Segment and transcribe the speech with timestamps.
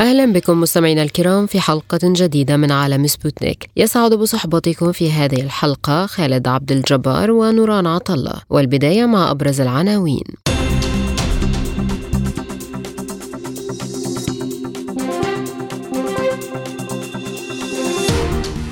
[0.00, 3.70] أهلا بكم مستمعينا الكرام في حلقة جديدة من عالم سبوتنيك.
[3.76, 10.24] يسعد بصحبتكم في هذه الحلقة خالد عبد الجبار ونوران عطلة والبداية مع أبرز العناوين.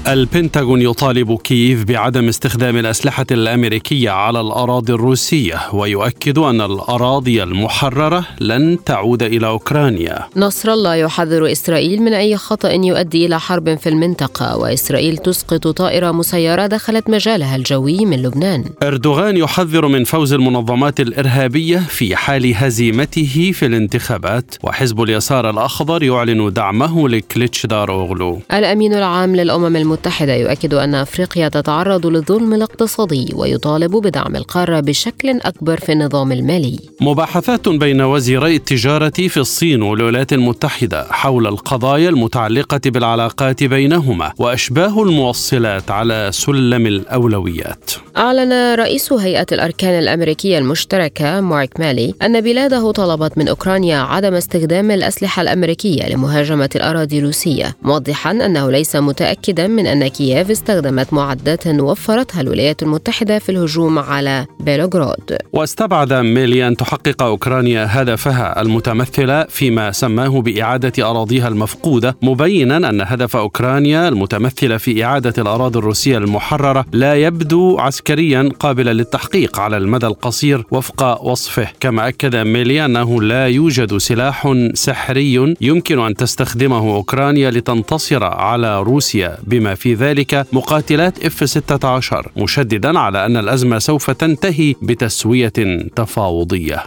[0.08, 8.78] البنتاغون يطالب كييف بعدم استخدام الأسلحة الأمريكية على الأراضي الروسية ويؤكد أن الأراضي المحررة لن
[8.84, 10.18] تعود إلى أوكرانيا.
[10.36, 16.12] نصر الله يحذر إسرائيل من أي خطأ يؤدي إلى حرب في المنطقة وإسرائيل تسقط طائرة
[16.12, 18.64] مسيرة دخلت مجالها الجوي من لبنان.
[18.82, 26.52] أردوغان يحذر من فوز المنظمات الإرهابية في حال هزيمته في الانتخابات وحزب اليسار الأخضر يعلن
[26.52, 33.96] دعمه لكليتشدار أوغلو الأمين العام للأمم المتحدة المتحدة يؤكد أن أفريقيا تتعرض للظلم الاقتصادي ويطالب
[33.96, 36.78] بدعم القارة بشكل أكبر في النظام المالي.
[37.00, 45.90] مباحثات بين وزيري التجارة في الصين والولايات المتحدة حول القضايا المتعلقة بالعلاقات بينهما وأشباه الموصلات
[45.90, 47.90] على سلم الأولويات.
[48.16, 54.90] أعلن رئيس هيئة الأركان الأمريكية المشتركة مارك مالي أن بلاده طلبت من أوكرانيا عدم استخدام
[54.90, 62.40] الأسلحة الأمريكية لمهاجمة الأراضي الروسية موضحا أنه ليس متأكدا من أن كييف استخدمت معدات وفرتها
[62.40, 70.40] الولايات المتحدة في الهجوم على بيلوغراد واستبعد ميلي أن تحقق أوكرانيا هدفها المتمثل فيما سماه
[70.40, 77.78] بإعادة أراضيها المفقودة مبينا أن هدف أوكرانيا المتمثل في إعادة الأراضي الروسية المحررة لا يبدو
[77.78, 81.68] عسكريا قابلا للتحقيق على المدى القصير وفق وصفه.
[81.80, 89.38] كما أكد ميلي أنه لا يوجد سلاح سحري يمكن أن تستخدمه أوكرانيا لتنتصر على روسيا
[89.42, 95.52] بما في ذلك مقاتلات اف 16 مشددا على أن الأزمة سوف تنتهي بتسوية
[95.96, 96.82] تفاوضية.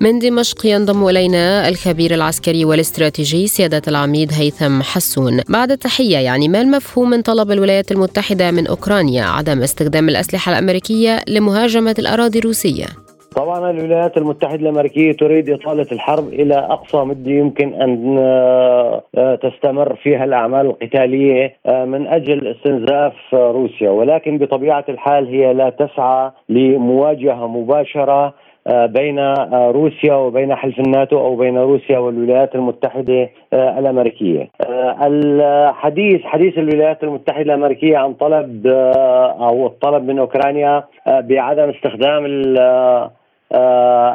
[0.00, 5.40] من دمشق ينضم إلينا الخبير العسكري والاستراتيجي سيادة العميد هيثم حسون.
[5.48, 11.24] بعد التحية يعني ما المفهوم من طلب الولايات المتحدة من أوكرانيا عدم استخدام الأسلحة الأمريكية
[11.28, 12.86] لمهاجمة الأراضي الروسية؟
[13.36, 18.16] طبعا الولايات المتحدة الأمريكية تريد إطالة الحرب إلى أقصى مدة يمكن أن
[19.42, 27.46] تستمر فيها الأعمال القتالية من أجل استنزاف روسيا ولكن بطبيعة الحال هي لا تسعى لمواجهة
[27.46, 28.34] مباشرة
[28.70, 29.18] بين
[29.52, 34.48] روسيا وبين حلف الناتو أو بين روسيا والولايات المتحدة الأمريكية.
[35.02, 38.66] الحديث حديث الولايات المتحدة الأمريكية عن طلب
[39.40, 42.24] أو الطلب من أوكرانيا بعدم استخدام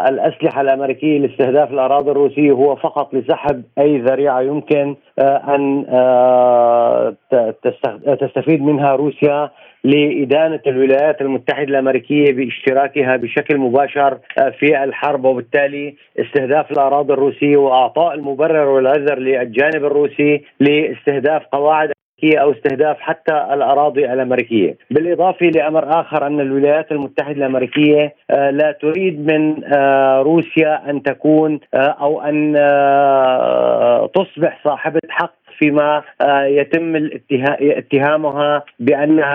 [0.07, 5.85] الأسلحة الأمريكية لاستهداف الأراضي الروسية هو فقط لسحب أي ذريعة يمكن أن
[8.21, 9.49] تستفيد منها روسيا
[9.83, 14.17] لإدانة الولايات المتحدة الأمريكية باشتراكها بشكل مباشر
[14.59, 15.25] في الحرب.
[15.25, 21.94] وبالتالي استهداف الأراضي الروسية وأعطاء المبرر والعذر للجانب الروسي لاستهداف قواعد
[22.33, 29.63] أو استهداف حتى الأراضي الأمريكية، بالإضافة لأمر آخر أن الولايات المتحدة الأمريكية لا تريد من
[30.23, 32.53] روسيا أن تكون أو أن
[34.15, 36.01] تصبح صاحبة حق فيما
[36.45, 37.09] يتم
[37.61, 39.33] اتهامها بأنها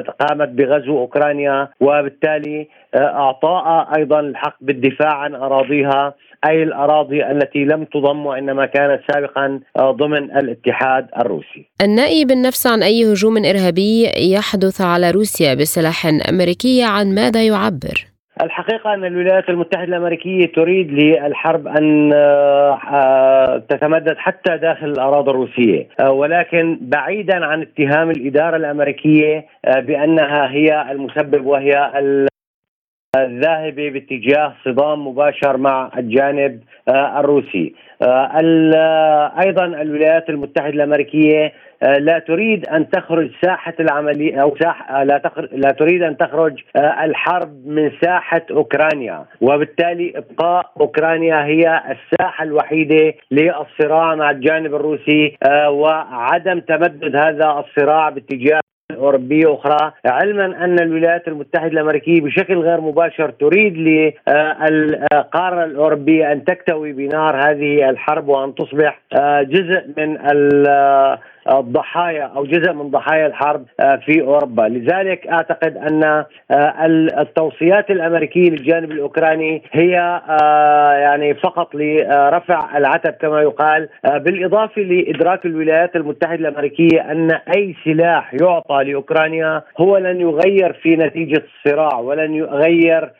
[0.00, 6.14] قامت بغزو أوكرانيا وبالتالي اعطاء أيضا الحق بالدفاع عن أراضيها.
[6.46, 11.66] أي الأراضي التي لم تضم وإنما كانت سابقا ضمن الاتحاد الروسي.
[11.82, 18.08] النائي بالنفس عن أي هجوم إرهابي يحدث على روسيا بسلاح أمريكي عن ماذا يعبر؟
[18.42, 22.10] الحقيقة أن الولايات المتحدة الأمريكية تريد للحرب أن
[23.68, 29.46] تتمدد حتى داخل الأراضي الروسية ولكن بعيدا عن اتهام الإدارة الأمريكية
[29.76, 31.92] بأنها هي المسبب وهي
[33.16, 37.74] الذاهبة باتجاه صدام مباشر مع الجانب الروسي.
[39.44, 41.52] أيضا الولايات المتحدة الأمريكية
[41.82, 47.66] لا تريد أن تخرج ساحة العملية أو ساحه لا تخرج لا تريد أن تخرج الحرب
[47.66, 55.36] من ساحة أوكرانيا وبالتالي إبقاء أوكرانيا هي الساحة الوحيدة للصراع مع الجانب الروسي
[55.68, 58.60] وعدم تمدد هذا الصراع باتجاه
[58.96, 66.92] أوروبية أخرى علما أن الولايات المتحدة الأمريكية بشكل غير مباشر تريد للقارة الأوروبية أن تكتوي
[66.92, 69.00] بنار هذه الحرب وأن تصبح
[69.42, 70.16] جزء من
[71.48, 76.24] الضحايا أو جزء من ضحايا الحرب في أوروبا، لذلك أعتقد أن
[77.18, 80.20] التوصيات الأمريكية للجانب الأوكراني هي
[81.02, 88.84] يعني فقط لرفع العتب كما يقال بالإضافة لإدراك الولايات المتحدة الأمريكية أن أي سلاح يعطى
[88.84, 93.12] لأوكرانيا هو لن يغير في نتيجة الصراع ولن يغير آه،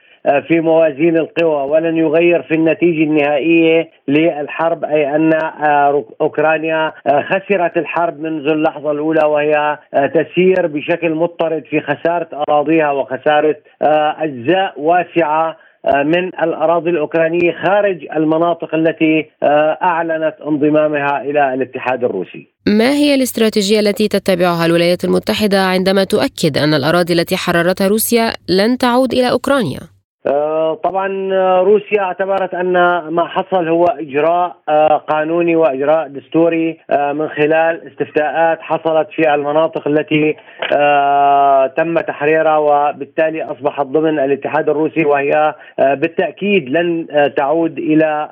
[0.48, 7.76] في موازين القوى ولن يغير في النتيجة النهائية للحرب أي أن آه، أوكرانيا آه، خسرت
[7.76, 13.56] الحرب منذ اللحظة الأولى وهي تسير بشكل مضطرد في خسارة أراضيها وخسارة
[14.18, 15.56] أجزاء واسعة
[16.04, 19.30] من الأراضي الأوكرانية خارج المناطق التي
[19.82, 22.48] أعلنت انضمامها إلى الاتحاد الروسي.
[22.66, 28.78] ما هي الاستراتيجية التي تتبعها الولايات المتحدة عندما تؤكد أن الأراضي التي حررتها روسيا لن
[28.78, 29.97] تعود إلى أوكرانيا؟
[30.28, 32.72] آه، طبعا آه، روسيا اعتبرت أن
[33.08, 40.36] ما حصل هو إجراء آه، قانوني وإجراء دستوري من خلال استفتاءات حصلت في المناطق التي
[41.76, 47.06] تم تحريرها وبالتالي أصبحت ضمن الاتحاد الروسي وهي بالتأكيد لن
[47.36, 48.28] تعود إلى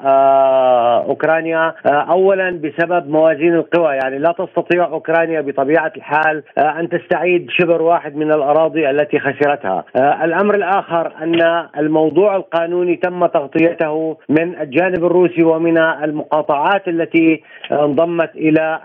[1.09, 3.95] أوكرانيا اولا بسبب موازين القوى.
[3.95, 9.85] يعني لا تستطيع أوكرانيا بطبيعة الحال أن تستعيد شبر واحد من الأراضي التي خسرتها.
[9.97, 17.43] الأمر الآخر أن الموضوع القانوني تم تغطيته من الجانب الروسي ومن المقاطعات التي
[17.73, 18.81] انضمت إلى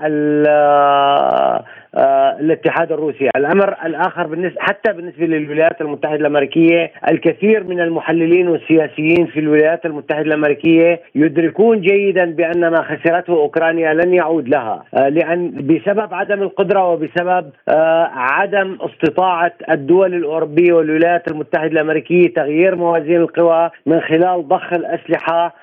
[1.95, 3.29] الاتحاد الروسي.
[3.35, 10.21] الأمر الآخر بالنسبة حتى بالنسبة للولايات المتحدة الأمريكية الكثير من المحللين والسياسيين في الولايات المتحدة
[10.21, 14.83] الأمريكية يدركون جيدا بان ما خسرته أوكرانيا لن يعود لها.
[14.93, 22.75] آه، لأن بسبب عدم القدرة وبسبب آه، عدم استطاعة الدول الأوروبية والولايات المتحدة الأمريكية تغيير
[22.75, 24.97] موازين القوى من خلال ضخ آه،
[25.31, 25.53] آه،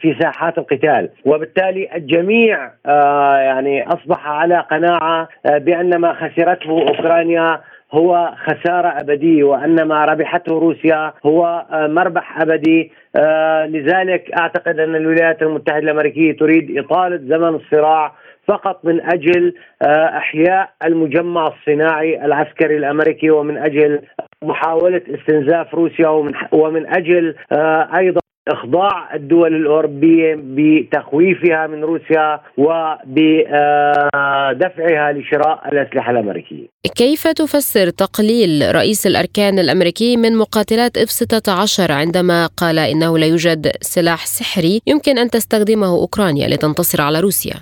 [0.00, 1.08] في ساحات القتال.
[1.24, 7.60] وبالتالي الجميع آه، يعني أصبح على قناعة بأن ما خسرته أوكرانيا
[7.92, 12.92] هو خسارة أبدية وأن ما ربحته روسيا هو مربح أبدي.
[13.66, 18.12] لذلك أعتقد أن الولايات المتحدة الأمريكية تريد إطالة زمن الصراع
[18.48, 19.54] فقط من أجل
[20.16, 24.00] إحياء المجمع الصناعي العسكري الأمريكي ومن أجل
[24.44, 33.12] محاولة استنزاف روسيا ومن ومن أجل آه، أيضا إخضاع الدول الأوروبية بتخويفها من روسيا وبدفعها
[35.12, 36.66] لشراء الأسلحة الأمريكية.
[36.96, 43.66] كيف تفسر تقليل رئيس الأركان الأمريكي من مقاتلات إف 16 عندما قال إنه لا يوجد
[43.80, 47.54] سلاح سحري يمكن أن تستخدمه أوكرانيا لتنتصر على روسيا؟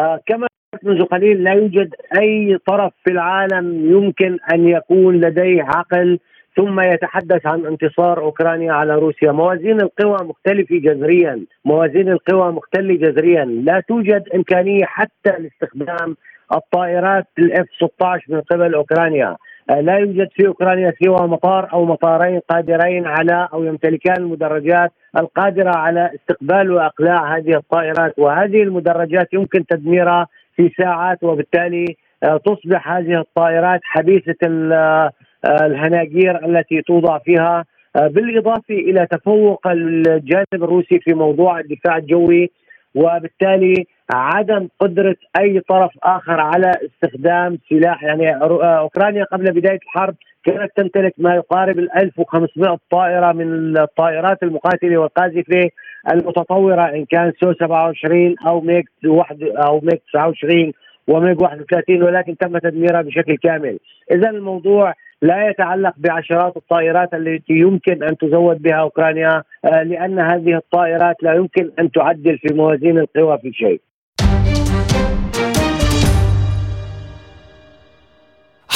[0.00, 0.46] آه كما
[0.84, 6.18] منذ قليل لا يوجد أي طرف في العالم يمكن أن يكون لديه عقل
[6.56, 13.44] ثم يتحدث عن انتصار أوكرانيا على روسيا، موازين القوى مختلفة جذريا، موازين القوى مختلفة جذريا،
[13.44, 16.16] لا توجد إمكانية حتى لاستخدام
[16.54, 19.36] الطائرات الإف 16 من قبل أوكرانيا،
[19.70, 26.10] لا يوجد في أوكرانيا سوى مطار أو مطارين قادرين على أو يمتلكان المدرجات القادرة على
[26.14, 28.18] استقبال وإقلاع هذه الطائرات.
[28.18, 30.26] وهذه المدرجات يمكن تدميرها
[30.56, 35.10] في ساعات وبالتالي آه، تصبح هذه الطائرات حبيسه آه،
[35.44, 37.64] الهناجير التي توضع فيها
[37.96, 42.50] آه، بالإضافة إلى تفوق الجانب الروسي في موضوع الدفاع الجوي
[42.94, 48.02] وبالتالي عدم قدرة أي طرف آخر على استخدام سلاح.
[48.02, 50.14] يعني أوكرانيا قبل بداية الحرب
[50.44, 55.70] كانت تمتلك ما يقارب ال 1500 طائرة من الطائرات المقاتلة والقاذفة.
[56.12, 60.72] المتطورة إن كان سو 27 أو ميغ واحد أو ميغ 29
[61.08, 63.78] وميج 31 ولكن تم تدميرها بشكل كامل.
[64.10, 70.56] اذا الموضوع لا يتعلق بعشرات الطائرات التي يمكن أن تزود بها أوكرانيا آه، لأن هذه
[70.56, 73.80] الطائرات لا يمكن أن تعدل في موازين القوى في شيء.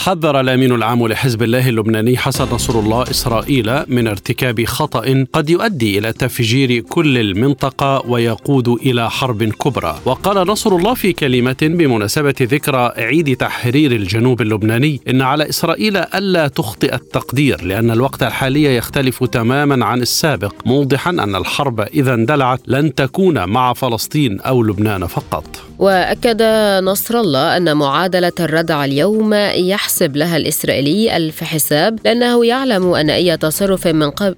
[0.00, 5.98] حذر الأمين العام لحزب الله اللبناني حسن نصر الله إسرائيل من ارتكاب خطأ قد يؤدي
[5.98, 9.98] إلى تفجير كل المنطقة ويقود إلى حرب كبرى.
[10.04, 16.48] وقال نصر الله في كلمة بمناسبة ذكرى عيد تحرير الجنوب اللبناني إن على إسرائيل ألا
[16.48, 22.94] تخطئ التقدير لأن الوقت الحالي يختلف تماما عن السابق موضحا أن الحرب إذا اندلعت لن
[22.94, 25.44] تكون مع فلسطين أو لبنان فقط.
[25.78, 26.42] وأكد
[26.84, 33.10] نصر الله أن معادلة الردع اليوم يحصل يحسب لها الإسرائيلي ألف حساب لأنه يعلم أن
[33.10, 33.86] أي تصرف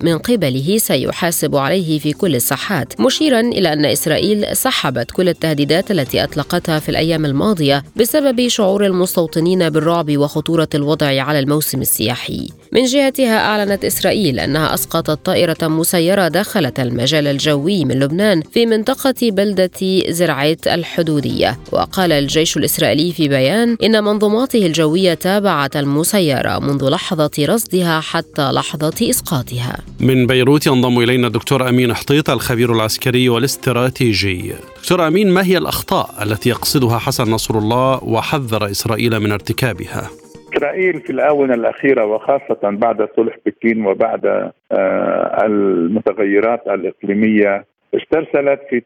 [0.02, 6.24] من قبله سيحاسب عليه في كل الساحات مشيرا إلى أن إسرائيل سحبت كل التهديدات التي
[6.24, 12.48] أطلقتها في الأيام الماضية بسبب شعور المستوطنين بالرعب وخطورة الوضع على الموسم السياحي.
[12.72, 19.14] من جهتها أعلنت إسرائيل أنها أسقطت طائرة مسيرة داخلة المجال الجوي من لبنان في منطقة
[19.22, 19.70] بلدة
[20.08, 21.58] زرعيت الحدودية.
[21.72, 29.10] وقال الجيش الإسرائيلي في بيان إن منظوماته الجوية تابعت المسيرة منذ لحظة رصدها حتى لحظة
[29.10, 29.78] إسقاطها.
[30.00, 34.52] من بيروت ينضم إلينا الدكتور أمين حطيط الخبير العسكري والاستراتيجي.
[34.82, 40.21] دكتور أمين ما هي الأخطاء التي يقصدها حسن نصر الله وحذر إسرائيل من ارتكابها؟
[40.52, 44.26] إسرائيل في الآونة الأخيرة وخاصة بعد صلح بكين وبعد
[44.72, 48.80] آه، المتغيرات الإقليمية استرسلت في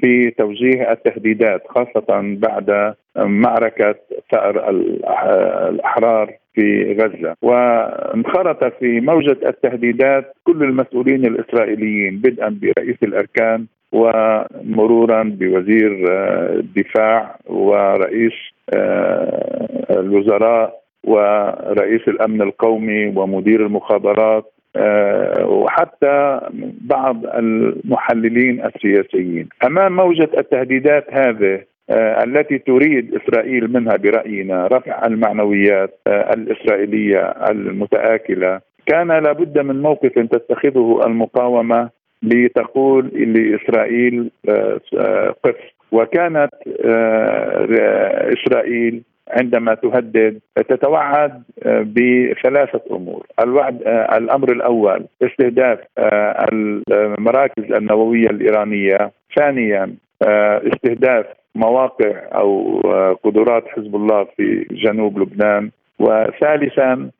[0.00, 3.94] في توجيه التهديدات خاصة بعد معركة
[4.32, 7.34] ثأر الأحرار في غزة.
[7.42, 18.32] وانخرط في موجة التهديدات كل المسؤولين الإسرائيليين بدءا برئيس الأركان ومرورا بوزير آه، الدفاع ورئيس
[18.74, 26.40] آه، الوزراء ورئيس الأمن القومي ومدير المخابرات آه، وحتى
[26.80, 29.48] بعض المحللين السياسيين.
[29.64, 37.18] أمام موجة التهديدات هذه آه، التي تريد إسرائيل منها برأينا رفع المعنويات آه، الإسرائيلية
[37.50, 41.90] المتآكلة كان لابد من موقف تتخذه المقاومة
[42.22, 44.30] لتقول لإسرائيل
[45.44, 45.56] قف.
[45.92, 46.50] وكانت
[48.32, 53.26] إسرائيل عندما تهدد تتوعد آه، بثلاثة أمور.
[53.40, 59.10] الوعد آه، الأمر الأول استهداف آه، المراكز النووية الإيرانية.
[59.36, 59.94] ثانيا
[60.72, 62.80] استهداف مواقع أو
[63.24, 65.70] قدرات حزب الله في جنوب لبنان.
[65.98, 67.10] وثالثا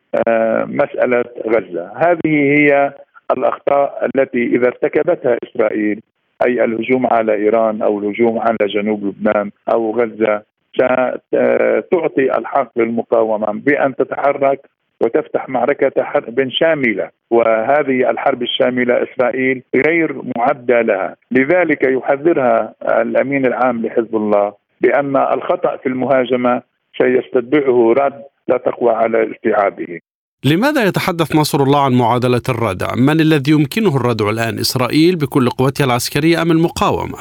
[0.67, 1.93] مسألة غزة.
[1.97, 2.93] هذه هي
[3.31, 6.01] الأخطاء التي إذا ارتكبتها إسرائيل
[6.47, 10.43] أي الهجوم على إيران أو الهجوم على جنوب لبنان أو غزة
[10.75, 14.61] ستعطي الحق للمقاومة بأن تتحرك
[15.01, 23.87] وتفتح معركة حرب شاملة وهذه الحرب الشاملة إسرائيل غير معدة لها لذلك يحذرها الأمين العام
[23.87, 26.63] لحزب الله بأن الخطأ في المهاجمة
[26.99, 30.01] سيستتبعه رد لا تقوى على استيعابه
[30.45, 35.85] لماذا يتحدث نصر الله عن معادلة الردع؟ من الذي يمكنه الردع الآن؟ إسرائيل بكل قوتها
[35.85, 37.19] العسكرية أم المقاومة؟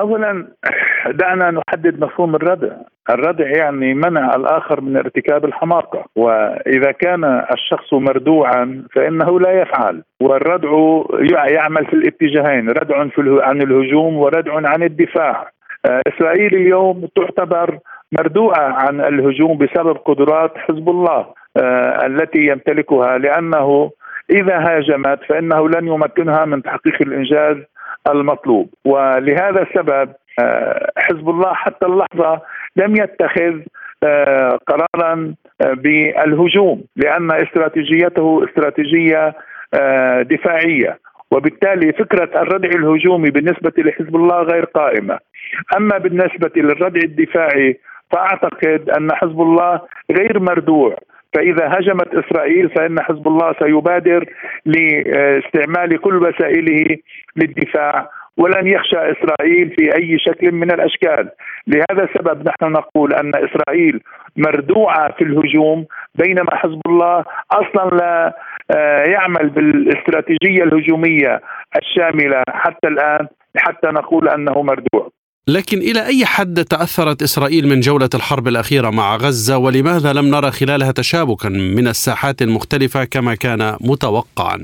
[0.00, 0.46] اولا
[1.10, 2.72] دعنا نحدد مفهوم الردع.
[3.10, 6.04] الردع يعني منع الآخر من ارتكاب الحماقة.
[6.16, 10.02] وإذا كان الشخص مردوعا فإنه لا يفعل.
[10.20, 10.70] والردع
[11.50, 12.68] يعمل في الاتجاهين.
[12.70, 15.50] ردع في عن الهجوم وردع عن الدفاع.
[15.86, 17.78] آه، إسرائيل اليوم تعتبر
[18.12, 21.26] مردوعة عن الهجوم بسبب قدرات حزب الله
[21.56, 23.18] آه، التي يمتلكها.
[23.18, 23.90] لأنه
[24.30, 27.56] إذا هاجمت فإنه لن يمكنها من تحقيق الإنجاز
[28.08, 28.70] المطلوب.
[28.84, 32.40] ولهذا السبب آه، حزب الله حتى اللحظة
[32.76, 33.60] لم يتخذ
[34.04, 39.34] آه، قرارا آه، بالهجوم لأن استراتيجيته استراتيجية
[40.22, 40.98] دفاعية.
[41.30, 45.18] وبالتالي فكرة الردع الهجومي بالنسبة لحزب الله غير قائمة.
[45.76, 50.96] أما بالنسبة للردع الدفاعي فأعتقد أن حزب الله غير مردوع.
[51.34, 54.24] فإذا هجمت إسرائيل فإن حزب الله سيبادر
[54.64, 56.96] لاستعمال كل وسائله
[57.36, 61.30] للدفاع ولن يخشى إسرائيل في أي شكل من الأشكال،
[61.66, 64.00] لهذا السبب نحن نقول أن إسرائيل
[64.36, 68.36] مردوعة في الهجوم بينما حزب الله أصلا لا
[68.76, 71.40] آه، يعمل بالاستراتيجية الهجومية
[71.76, 75.10] الشاملة حتى الآن حتى نقول أنه مردوع.
[75.56, 80.50] لكن إلى أي حد تأثرت إسرائيل من جولة الحرب الأخيرة مع غزة؟ ولماذا لم نرى
[80.50, 84.58] خلالها تشابكا من الساحات المختلفة كما كان متوقعا؟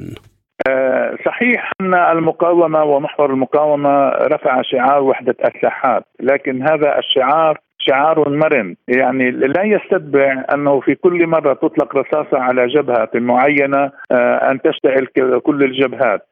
[0.68, 8.74] آه، صحيح أن المقاومة ومحور المقاومة رفع شعار وحدة الساحات لكن هذا الشعار شعار مرن.
[8.88, 15.06] يعني لا يستتبع أنه في كل مرة تطلق رصاصة على جبهة معينة آه، أن تشتعل
[15.42, 16.26] كل الجبهات.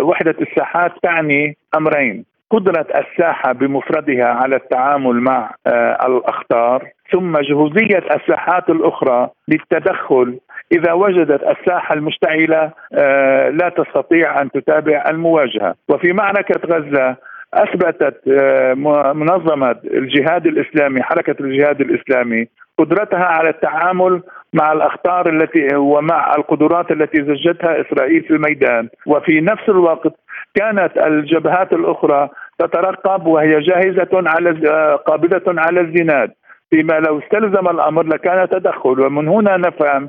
[0.00, 2.33] وحدة الساحات تعني أمرين.
[2.50, 10.38] قدرة الساحة بمفردها على التعامل مع آه، الأخطار ثم جهوزية الساحات الأخرى للتدخل.
[10.72, 15.74] إذا وجدت الساحة المشتعلة آه، لا تستطيع أن تتابع المواجهة.
[15.88, 17.16] وفي معركة غزة
[17.54, 18.74] أثبتت آه،
[19.14, 22.48] منظمة الجهاد الإسلامي حركة الجهاد الإسلامي
[22.78, 24.22] قدرتها على التعامل
[24.52, 28.88] مع الأخطار التي ومع القدرات التي زجتها إسرائيل في الميدان.
[29.06, 30.12] وفي نفس الوقت
[30.54, 36.32] كانت الجبهات الأخرى تترقب وهي جاهزة على آه، قابله على الزناد
[36.70, 39.00] فيما لو استلزم الأمر لكان تدخل.
[39.00, 40.08] ومن هنا نفهم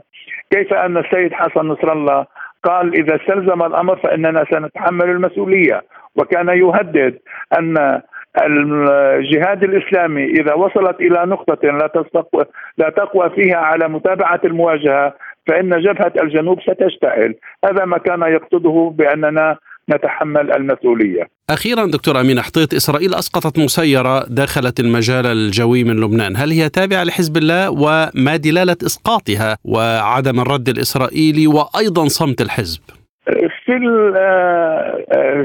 [0.51, 2.25] كيف أن السيد حسن نصر الله
[2.63, 5.83] قال إذا استلزم الأمر فإننا سنتحمل المسؤولية.
[6.15, 7.19] وكان يهدد
[7.59, 8.01] أن
[8.43, 12.45] الجهاد الإسلامي إذا وصلت إلى نقطة لا تستقوى
[12.77, 15.13] لا تقوى فيها على متابعة المواجهة
[15.47, 17.35] فإن جبهة الجنوب ستشتعل.
[17.65, 19.57] هذا ما كان يقصده بأننا
[19.89, 21.27] نتحمل المسؤولية.
[21.49, 26.35] أخيرا دكتور أمين حطيت إسرائيل أسقطت مسيرة داخلت المجال الجوي من لبنان.
[26.35, 32.81] هل هي تابعة لحزب الله وما دلالة إسقاطها وعدم الرد الإسرائيلي وأيضا صمت الحزب؟
[33.65, 33.73] في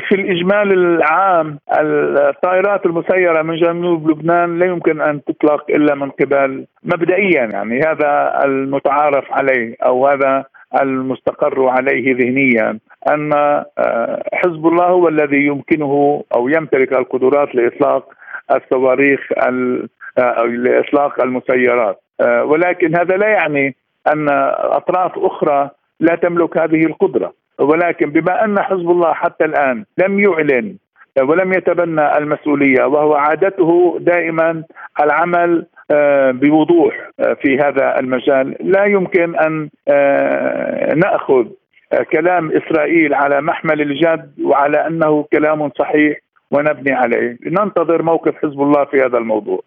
[0.09, 1.59] في الإجمال العام
[2.29, 7.81] الطائرات المسيرة من جنوب لبنان لا يمكن أن تطلق إلا من قبل مبدئيا يعني.
[7.81, 10.45] هذا المتعارف عليه أو هذا
[10.83, 12.79] المستقر عليه ذهنيا.
[13.09, 18.13] أن آه، حزب الله هو الذي يمكنه أو يمتلك القدرات لإطلاق
[18.51, 19.21] الصواريخ
[20.19, 22.03] آه، لإطلاق المسيرات.
[22.21, 23.77] آه، ولكن هذا لا يعني
[24.13, 24.27] أن
[24.59, 27.33] أطراف أخرى لا تملك هذه القدرة.
[27.59, 30.77] ولكن بما أن حزب الله حتى الآن لم يعلن
[31.23, 34.63] ولم يتبنى المسؤولية وهو عادته دائما
[35.01, 35.67] العمل
[36.33, 37.11] بوضوح
[37.43, 39.69] في هذا المجال لا يمكن أن
[40.97, 41.47] نأخذ
[42.13, 46.19] كلام إسرائيل على محمل الجد وعلى أنه كلام صحيح
[46.51, 47.39] ونبني عليه.
[47.47, 49.63] ننتظر موقف حزب الله في هذا الموضوع.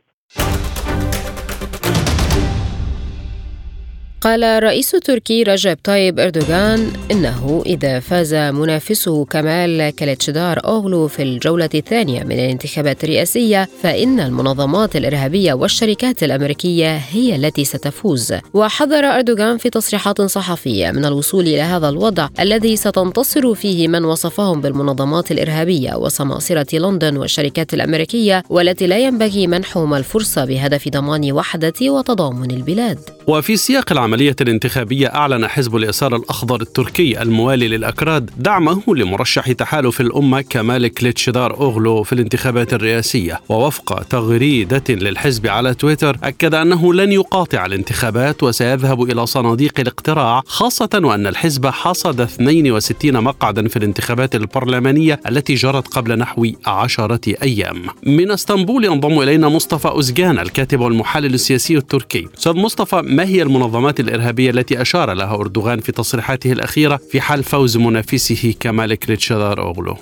[4.23, 11.69] قال الرئيس التركي رجب طيب أردوغان إنه إذا فاز منافسه كمال كليتشدار أوغلو في الجولة
[11.75, 18.33] الثانية من الانتخابات الرئاسية فإن المنظمات الإرهابية والشركات الأمريكية هي التي ستفوز.
[18.53, 24.61] وحذر أردوغان في تصريحات صحفية من الوصول إلى هذا الوضع الذي ستنتصر فيه من وصفهم
[24.61, 32.51] بالمنظمات الإرهابية وسماسرة لندن والشركات الأمريكية والتي لا ينبغي منحهم الفرصة بهدف ضمان وحدة وتضامن
[32.51, 32.99] البلاد.
[33.27, 40.01] وفي سياق العمل العملية الانتخابية أعلن حزب اليسار الأخضر التركي الموالي للأكراد دعمه لمرشح تحالف
[40.01, 43.39] الأمة كمال كليتشدار أوغلو في الانتخابات الرئاسية.
[43.49, 50.89] ووفق تغريدة للحزب على تويتر أكد أنه لن يقاطع الانتخابات وسيذهب إلى صناديق الاقتراع خاصة
[51.03, 57.85] وأن الحزب حصد 62 مقعدا في الانتخابات البرلمانية التي جرت قبل نحو عشرة أيام.
[58.03, 62.27] من اسطنبول ينضم إلينا مصطفى أزجان الكاتب والمحلل السياسي التركي.
[62.37, 67.43] أستاذ مصطفى ما هي المنظمات الإرهابية التي أشار لها أردوغان في تصريحاته الأخيرة في حال
[67.43, 69.95] فوز منافسه كمال كريتشادار أوغلو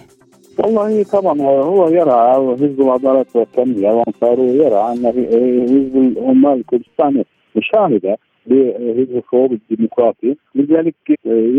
[0.58, 9.18] والله طبعا هو يرى حزب العدالة والتنمية وأنصاره يرى أن حزب العمال الكردستاني مشاهدة لحزب
[9.18, 10.36] الشعوب الديمقراطي.
[10.56, 10.96] لذلك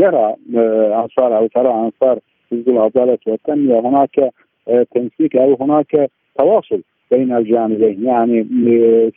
[0.02, 0.34] يرى
[0.94, 2.18] أنصار أو ترى أنصار
[2.52, 4.32] حزب العدالة والتنمية هناك
[4.94, 8.46] تنسيق أو هناك تواصل بين الجانبين يعني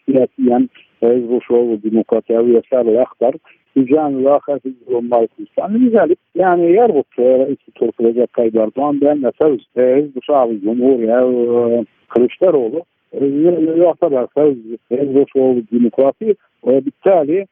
[0.06, 0.68] سياسيا
[1.02, 3.38] حزب الشعوب الديمقراطي أو اليسار الاخضر
[3.74, 9.32] في الجانب الآخر حزب العمال الكردستاني لذلك يعني يربط رئيس التركي رجب طيب اردوغان بان
[9.32, 12.86] فوز حزب الشعب الجمهوري أو كليشداروغلو
[13.84, 14.58] يعتبر فوز
[14.92, 17.46] حزب الشعوب الديمقراطي وبالتالي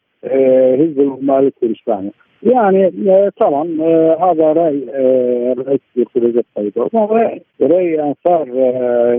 [0.77, 2.11] حزب العمال الكردستاني
[2.43, 2.91] يعني
[3.39, 3.63] طبعا
[4.21, 4.83] هذا راي
[5.51, 8.45] الرئيس التركي رجب طيب اردوغان راي انصار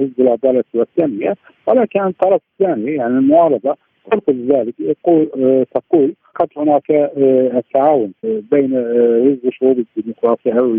[0.00, 1.34] حزب العداله والتنميه
[1.66, 3.76] ولكن الطرف الثاني يعني المعارضه
[4.10, 10.76] تنقل ذلك يقول آه، تقول قد هناك آه، التعاون بين آه، حزب الشعوب الديمقراطي أو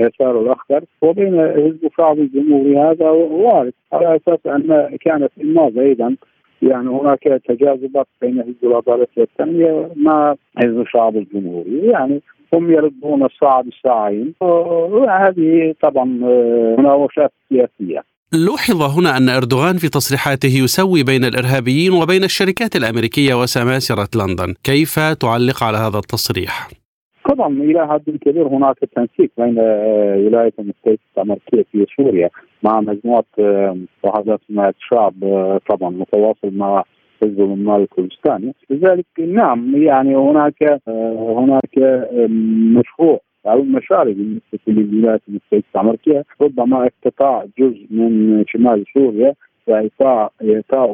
[0.00, 6.16] اليسار الأخضر وبين حزب الشعب الجمهوري هذا وارد على أساس أن كانت في الماضي أيضا
[6.62, 11.86] يعني هناك تجاذبات بين حزب العدالة والتنمية مع حزب الشعب الجمهوري.
[11.86, 12.20] يعني
[12.54, 16.04] هم يردون الساعة بالساعين وهذه طبعا
[16.78, 18.04] مناوشات سياسية.
[18.32, 24.98] لوحظ هنا أن أردوغان في تصريحاته يسوي بين الإرهابيين وبين الشركات الأمريكية وسماسرة لندن كيف
[24.98, 26.68] تعلق على هذا التصريح؟
[27.28, 32.30] طبعا إلى حد كبير هناك تنسيق بين آه، ولاية المتحدة الأمريكية في سوريا
[32.62, 33.24] مع مجموعة
[34.02, 36.84] وحدات حمايه الشعب آه، طبعا متواصل مع
[37.22, 41.78] حزب العمال الكردستاني لذلك نعم يعني هناك آه، هناك
[42.78, 43.20] مشروع
[43.52, 46.24] أو المشاريع بالنسبة للولايات المتحدة الأمريكية.
[46.40, 49.34] ربما اقتطاع جزء من شمال سوريا
[49.66, 50.90] واعطاء إعطاء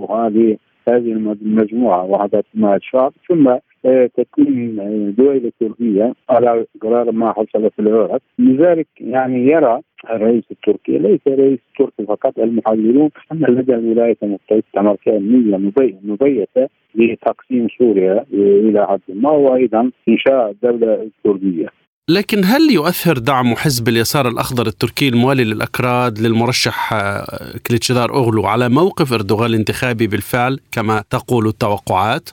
[0.89, 3.49] هذه المجموعة وحدات حمايه الشعب ثم
[3.87, 4.77] آه، تكون
[5.19, 8.21] دولة تركية على قرار ما حصل في العراق.
[8.39, 15.19] لذلك يعني يرى الرئيس التركي ليس الرئيس التركي فقط المحللون أن لدى الولايات المتحدة الأمريكية
[15.19, 15.57] نية
[16.05, 21.69] مبيتة لتقسيم سوريا إلى حد ما وأيضا إنشاء الدولة الكرديه
[22.09, 28.69] لكن هل يؤثر دعم حزب اليسار الأخضر التركي الموالي للأكراد للمرشح آه، كليتشدار أوغلو على
[28.69, 32.29] موقف أردوغان الانتخابي بالفعل كما تقول التوقعات؟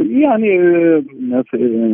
[0.00, 0.58] يعني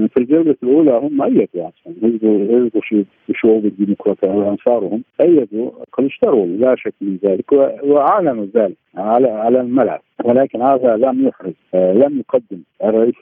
[0.09, 1.95] في الجولة الأولى هم أيدوا أصلا.
[2.03, 5.03] حزب الشعوب الديمقراطية وأنصارهم.
[5.21, 10.01] أيدوا كليشترول لا شك من ذلك وأعلنوا ذلك على على الملعب.
[10.25, 12.61] ولكن هذا لم يحرز لم يقدم.
[12.85, 13.15] الرئيس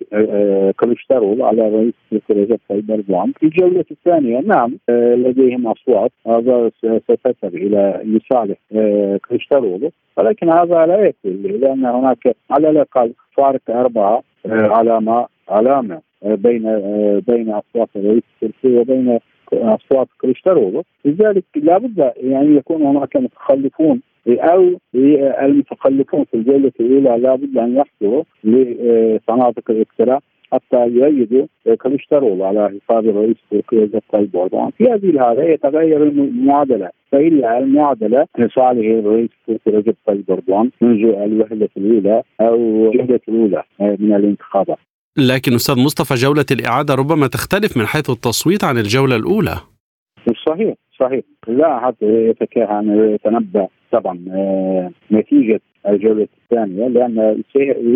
[0.77, 1.95] كليشترول على رئيس
[2.31, 4.41] رجب طيب إردوغان في الجولة الثانية.
[4.41, 6.13] نعم لديهم أصوات.
[6.27, 8.59] هذا ستذهب إلى لصالح
[9.29, 16.63] كليشترول ولكن هذا لا يكفي لأن هناك على الأقل فارق أربعة علامة علامة بين
[17.27, 19.19] بين أصوات الرئيس التركي وبين
[19.53, 24.71] أصوات كريشتارولو لذلك لابد يعني يكون هناك متخلفون أو
[25.43, 30.21] المتخلفون في الجولة الأولى لابد أن يحصلوا لصناديق الاقتراع.
[30.53, 31.47] حتى يؤيدوا
[31.83, 38.87] كريشتارولو على حساب الرئيس التركي طيب اردوغان في هذه الحاله يتغير المعادله فإلا المعادلة لصالح
[38.87, 44.79] الرئيس التركي رجب طيب اردوغان منذ الوهلة الأولى أو الوهلة الأولى من الانتخابات
[45.19, 49.57] لكن أستاذ مصطفى جولة الإعادة ربما تختلف من حيث التصويت عن الجولة الأولى
[50.47, 51.25] صحيح صحيح.
[51.49, 54.19] لا أحد يتكهن يتنبأ طبعا
[55.13, 57.43] نتيجة الجولة الثانية لأن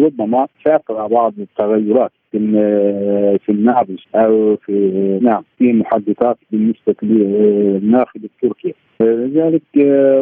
[0.05, 2.39] ربما سيقع بعض التغيرات في
[3.45, 4.73] في النابلس أو في
[5.23, 8.75] نعم في محدثات بالنسبة للناخب التركي.
[9.01, 9.63] لذلك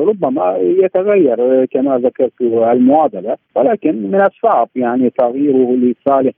[0.09, 6.33] ربما يتغير كما ذكرت المعادلة ولكن من الصعب يعني تغييره لصالح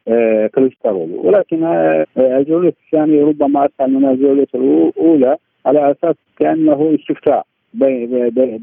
[0.54, 1.64] كريستارول ولكن
[2.18, 5.36] الجولة الثانية ربما أسهل من الجولة الأولى.
[5.66, 7.46] على أساس كأنه استفتاء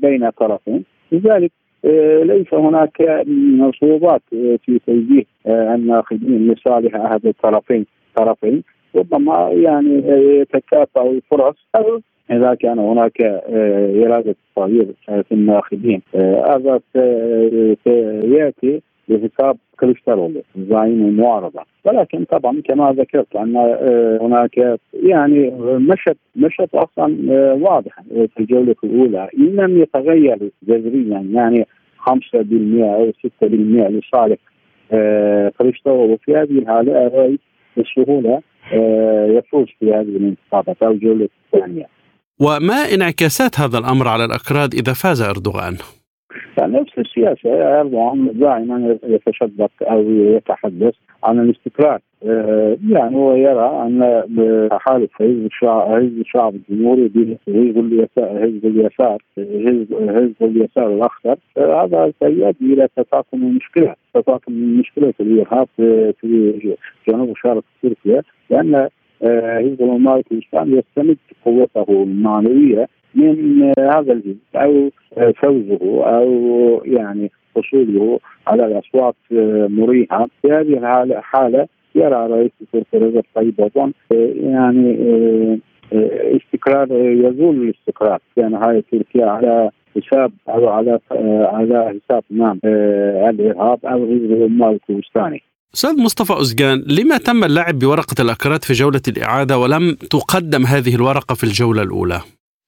[0.02, 0.84] بين طرفين.
[1.12, 1.52] لذلك
[2.24, 3.26] ليس هناك
[3.82, 7.86] صعوبات في توجيه الناخبين لصالح أحد الطرفين
[8.16, 8.64] طرفين.
[8.96, 10.04] ربما يعني
[10.40, 11.56] يتكافأ الفرص.
[12.32, 13.22] إذا كان هناك
[14.06, 16.80] إرادة تغيير في الناخبين هذا
[17.84, 18.82] سيأتي.
[19.10, 23.58] بحساب كريستالولو زعيم المعارضه ولكن طبعا كما ذكرت أن
[24.22, 27.16] هناك يعني مشت مشت أصلا
[27.54, 31.68] واضحه في الجولة الأولى إن لم يتغير جذريا يعني
[32.00, 32.10] 5%
[32.84, 34.38] أو 6% لصالح
[35.58, 37.40] كريستالولو في هذه الحالة الرئيس
[37.78, 38.42] بسهولة
[39.38, 41.86] يفوز في هذه الانتخابات أو الجوله الثانية.
[42.42, 45.78] وما انعكاسات هذا الأمر على الأكراد إذا فاز أردوغان؟
[46.68, 47.80] نفس السياسة.
[47.80, 50.94] اردوغان دائما يتشدق أو يتحدث
[51.24, 52.00] عن الاستقرار.
[52.90, 54.24] يعني هو يرى أن
[54.72, 59.18] حالة حزب الشعب حزب الشعب الجمهوري حزب اليسار حزب اليسار
[59.90, 61.36] حزب اليسار الأخضر.
[61.58, 65.68] هذا سيؤدي إلى تفاقم المشكلة تفاقم المشكلة الارهاب
[66.22, 66.78] في
[67.10, 68.22] جنوب شرق تركيا.
[68.50, 68.90] لأن
[69.24, 74.90] حزب العمال الاسلامي يستمد قوته المعنوية من هذا الجزء أو
[75.32, 79.16] فوزه أو يعني حصوله على الأصوات
[79.72, 83.94] مريحة في هذه الحالة يرى رئيس تركيا رجب طيب اردوغان
[84.54, 84.98] يعني
[86.38, 91.00] استقرار يزول الاستقرار في نهاية تركيا على حساب أو على
[91.54, 92.60] على حساب نعم
[93.30, 95.42] الإرهاب أو حزب العمال الكردستاني.
[95.74, 101.36] أستاذ مصطفى أزجان لما تم اللعب بورقة الأكراد في جولة الإعادة ولم تقدم هذه الورقة
[101.36, 102.22] في الجولة الأولى؟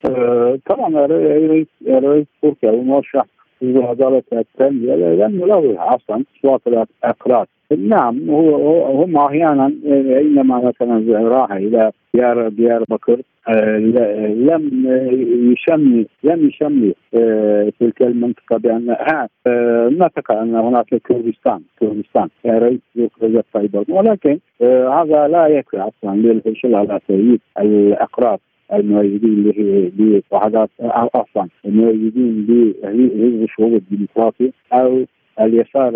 [0.06, 3.26] أه طبعا رئيس رئيس تركيا المرشح
[3.60, 11.52] في عدالة التنمية لم يلغي أصلا أصوات الأكراد نعم هو هم أحيانا حينما مثلا راح
[11.52, 13.22] إلى ديار ديار بكر
[14.30, 14.86] لم
[15.52, 16.94] يشمي لم يشمي
[17.80, 18.96] تلك المنطقة بان
[19.98, 22.80] نطق أن هناك كردستان كردستان رئيس
[23.24, 24.40] رجب طيب ولكن
[24.92, 28.40] هذا لا يكفي أصلا للحصول على تأييد الاقراض
[28.74, 29.54] المؤيدين
[30.32, 30.70] لوحدات
[31.16, 32.46] أصلا المؤيدين
[32.84, 35.06] لحزب الشعوب الديمقراطي أو
[35.40, 35.90] اليسار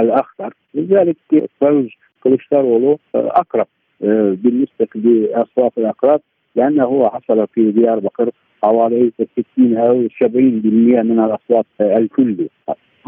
[0.00, 1.16] الاخضر لذلك
[1.60, 1.88] فوز
[2.24, 3.66] كليشتارولو أقرب
[4.00, 6.20] بالنسبة لأصوات الأقراض
[6.56, 8.30] لأنه حصل في ديار بكر
[8.62, 9.12] حوالي
[9.56, 12.48] 60 أو 70% من الأصوات الكلي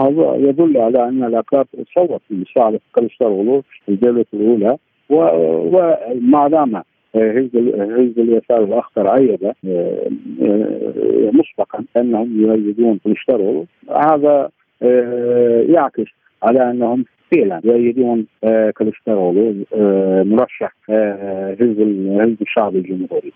[0.00, 4.76] هذا يدل على أن الأقراض صوت لصالح في الجوله الأولى
[5.11, 6.82] وما دام
[7.14, 9.52] حزب اليسار الاخضر عبر
[11.32, 14.50] مسبقا أنهم يؤيدون كليتشدار أوغلو هذا
[15.68, 16.10] يعكس
[16.42, 18.26] على أنهم فعلا يؤيدون
[18.76, 19.55] كليتشدار أوغلو
[20.24, 20.72] مرشح
[21.60, 21.78] حزب
[22.20, 23.32] حزب الشعب الجمهوري.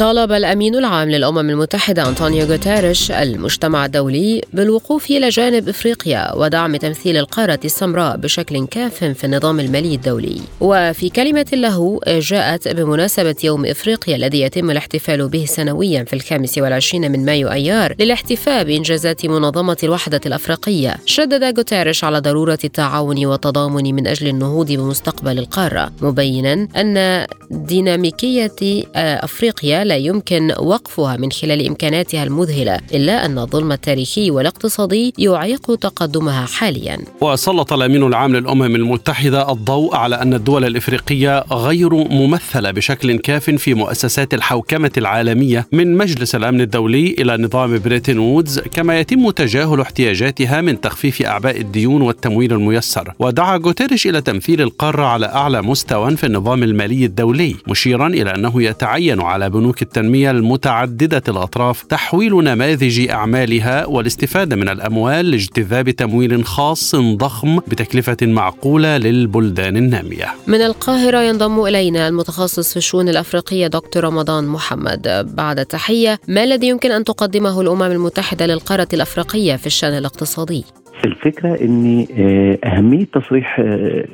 [0.00, 7.16] طالب الأمين العام للأمم المتحدة أنطونيو غوتيريش المجتمع الدولي بالوقوف إلى جانب إفريقيا ودعم تمثيل
[7.16, 10.40] القارة السمراء بشكل كاف في النظام المالي الدولي.
[10.60, 17.12] وفي كلمة له جاءت بمناسبة يوم إفريقيا الذي يتم الاحتفال به سنويا في الخامس والعشرين
[17.12, 24.06] من مايو أيار للاحتفاء بإنجازات منظمة الوحدة الأفريقية شدد غوتيريش على ضرورة التعاون والتضامن من
[24.06, 32.80] أجل النهوض بمستقبل القارة مبينا أن ديناميكية أفريقيا لا يمكن وقفها من خلال إمكاناتها المذهلة
[32.94, 36.98] إلا أن الظلم التاريخي والاقتصادي يعيق تقدمها حاليا.
[37.20, 43.74] وسلط الأمين العام للأمم المتحدة الضوء على أن الدول الإفريقية غير ممثلة بشكل كاف في
[43.74, 50.60] مؤسسات الحوكمة العالمية من مجلس الأمن الدولي إلى نظام بريتن وودز كما يتم تجاهل احتياجاتها
[50.60, 53.12] من تخفيف أعباء الديون والتمويل الميسر.
[53.18, 58.62] ودعا غوتيريش إلى تمثيل القارة على أعلى مستوى في النظام المالي الدولي مشيرا إلى أنه
[58.62, 66.96] يتعين على بنوك التنمية المتعددة الأطراف تحويل نماذج أعمالها والاستفادة من الأموال لاجتذاب تمويل خاص
[66.96, 74.46] ضخم بتكلفة معقولة للبلدان النامية من القاهرة ينضم إلينا المتخصص في الشؤون الأفريقية دكتور رمضان
[74.46, 80.64] محمد بعد التحية ما الذي يمكن أن تقدمه الأمم المتحدة للقارة الأفريقية في الشأن الاقتصادي؟
[81.04, 84.04] الفكرة أن آه، أهمية تصريح آه،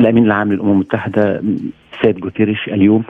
[0.00, 1.42] الأمين العام للأمم المتحدة
[2.02, 3.04] سيد جوتيريش اليوم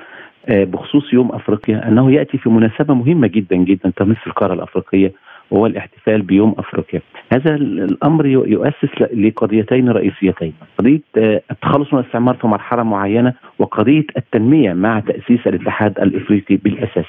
[0.49, 5.13] بخصوص يوم أفريقيا أنه يأتي في مناسبة مهمة جدا جدا تمس القارة الأفريقية
[5.51, 7.01] وهو الاحتفال بيوم أفريقيا.
[7.33, 14.73] هذا الأمر يؤسس لقضيتين رئيسيتين، قضية آه، التخلص من الاستعمار في مرحلة معينة وقضية التنمية
[14.73, 17.05] مع تأسيس الاتحاد الإفريقي بالأساس.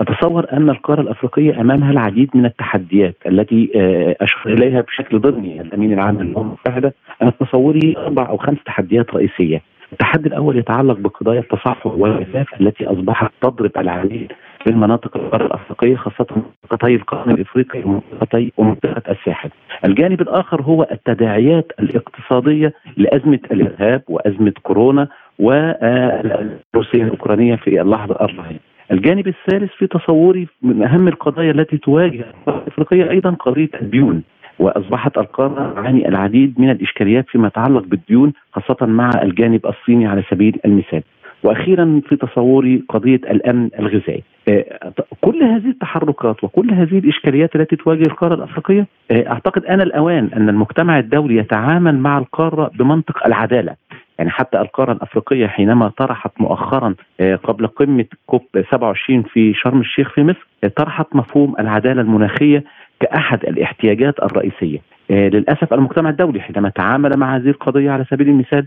[0.00, 5.92] أتصور أن القارة الأفريقية أمامها العديد من التحديات التي آه، أشار إليها بشكل ضمني الأمين
[5.92, 9.62] العام للأمم المتحدة أنا تصوري أربع أو خمس تحديات رئيسية.
[9.92, 14.32] التحدي الأول يتعلق بقضايا التصحر والجفاف التي أصبحت تضرب العديد
[14.66, 19.50] من مناطق القاره الأفريقية خاصة منطقتي القرن الإفريقي ومنطقتي ومنطقة الساحل.
[19.84, 28.58] الجانب الآخر هو التداعيات الاقتصادية لأزمة الإرهاب وأزمة كورونا والروسية الأوكرانية في اللحظة الراهنة.
[28.92, 34.22] الجانب الثالث في تصوري من أهم القضايا التي تواجه القاره الأفريقية أيضا قضية الديون
[34.58, 40.60] وأصبحت القاره تعاني العديد من الإشكاليات فيما يتعلق بالديون خاصة مع الجانب الصيني على سبيل
[40.64, 41.02] المثال.
[41.42, 44.22] وأخيرا في تصوري قضية الأمن الغذائي.
[44.48, 50.30] آه، كل هذه التحركات وكل هذه الإشكاليات التي تواجه القارة الأفريقية آه، أعتقد أن الأوان
[50.36, 53.74] أن المجتمع الدولي يتعامل مع القارة بمنطق العدالة.
[54.18, 60.10] يعني حتى القارة الأفريقية حينما طرحت مؤخرا آه، قبل قمة كوب 27 في شرم الشيخ
[60.14, 62.64] في مصر طرحت مفهوم العدالة المناخية
[63.00, 64.78] كأحد الاحتياجات الرئيسية.
[65.10, 68.66] للأسف المجتمع الدولي حينما تعامل مع هذه القضية على سبيل المثال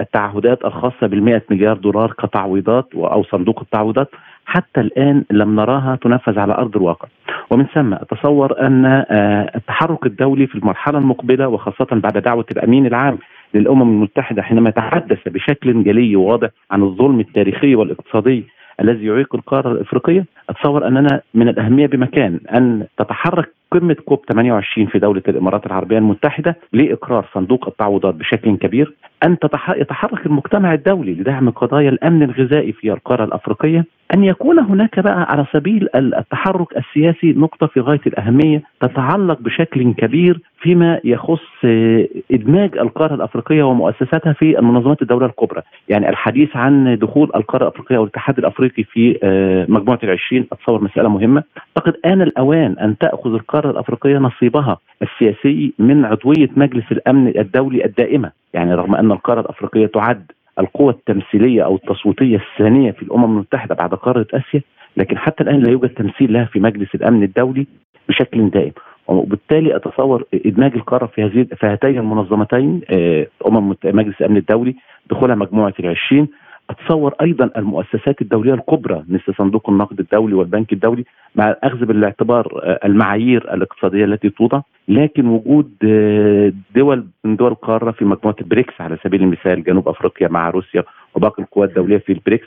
[0.00, 4.10] التعهدات الخاصة بالمئة مليار دولار كتعويضات أو صندوق التعويضات
[4.44, 7.08] حتى الآن لم نراها تنفذ على أرض الواقع
[7.50, 13.18] ومن ثم أتصور أن آه، التحرك الدولي في المرحلة المقبلة وخاصة بعد دعوة الأمين العام
[13.54, 18.44] للأمم المتحدة حينما تحدث بشكل جلي وواضح عن الظلم التاريخي والاقتصادي
[18.80, 24.98] الذي يعيق القارة الإفريقية أتصور أننا من الأهمية بمكان أن تتحرك قمة كوب 28 في
[24.98, 28.94] دولة الإمارات العربية المتحدة لإقرار صندوق التعويضات بشكل كبير
[29.26, 29.36] أن
[29.76, 35.46] يتحرك المجتمع الدولي لدعم قضايا الأمن الغذائي في القارة الأفريقية أن يكون هناك بقى على
[35.52, 43.14] سبيل التحرك السياسي نقطة في غاية الأهمية تتعلق بشكل كبير فيما يخص آه، إدماج القارة
[43.14, 49.18] الأفريقية ومؤسساتها في المنظمات الدولية الكبرى، يعني الحديث عن دخول القارة الأفريقية والاتحاد الأفريقي في
[49.22, 51.42] آه، مجموعة العشرين أتصور مسألة مهمة،
[51.76, 58.32] أعتقد آن الأوان أن تأخذ القارة الأفريقية نصيبها السياسي من عضوية مجلس الأمن الدولي الدائمة،
[58.54, 63.94] يعني رغم أن القارة الأفريقية تعد القوة التمثيلية أو التصويتية الثانية في الأمم المتحدة بعد
[63.94, 64.62] قارة آسيا
[64.96, 67.66] لكن حتى الآن لا يوجد تمثيل لها في مجلس الأمن الدولي
[68.08, 68.72] بشكل دائم.
[69.08, 74.74] وبالتالي أتصور إدماج القارة في هذه في هاتين المنظمتين آه، أمم مجلس الأمن الدولي
[75.10, 76.28] دخولها مجموعة العشرين
[76.70, 81.04] اتصور أيضا المؤسسات الدولية الكبرى مثل صندوق النقد الدولي والبنك الدولي
[81.34, 84.60] مع الأخذ بالاعتبار آه، المعايير الاقتصادية التي توضع.
[84.88, 90.28] لكن وجود آه، دول من دول القاره في مجموعة البريكس على سبيل المثال جنوب أفريقيا
[90.28, 92.46] مع روسيا وباقي القوى الدولية في البريكس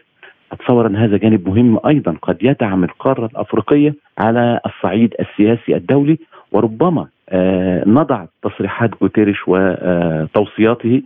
[0.51, 6.17] أتصور أن هذا جانب مهم أيضا قد يدعم القارة الأفريقية على الصعيد السياسي الدولي.
[6.51, 11.01] وربما آه، نضع تصريحات جوتيريش وتوصياته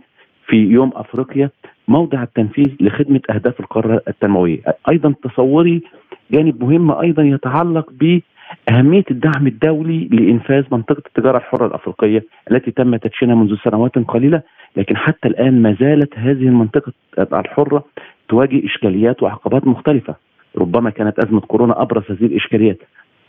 [0.46, 1.50] في يوم أفريقيا
[1.88, 4.58] موضع التنفيذ لخدمة أهداف القاره التنمويه،
[4.90, 5.82] أيضا تصوري
[6.30, 8.20] جانب مهم أيضا يتعلق ب
[8.68, 14.42] أهمية الدعم الدولي لإنفاذ منطقة التجارة الحرة الأفريقية التي تم تدشينها منذ سنوات قليلة
[14.76, 17.84] لكن حتى الآن ما زالت هذه المنطقة الحرة
[18.28, 20.14] تواجه إشكاليات وعقبات مختلفة.
[20.58, 22.78] ربما كانت أزمة كورونا أبرز هذه الإشكاليات.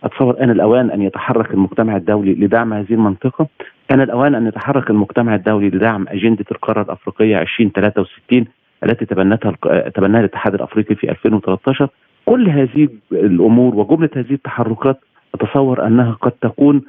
[0.04, 3.48] أتصور أن الأوان أن يتحرك المجتمع الدولي لدعم هذه المنطقة.
[3.92, 8.46] أن الأوان أن يتحرك المجتمع الدولي لدعم أجندة القارة الأفريقية 2063
[8.84, 9.52] التي تبنتها
[9.96, 11.90] تبناها الاتحاد الأفريقي في 2013
[12.26, 15.00] كل هذه الأمور وجملة هذه التحركات
[15.36, 16.82] أتصور أنها قد تكون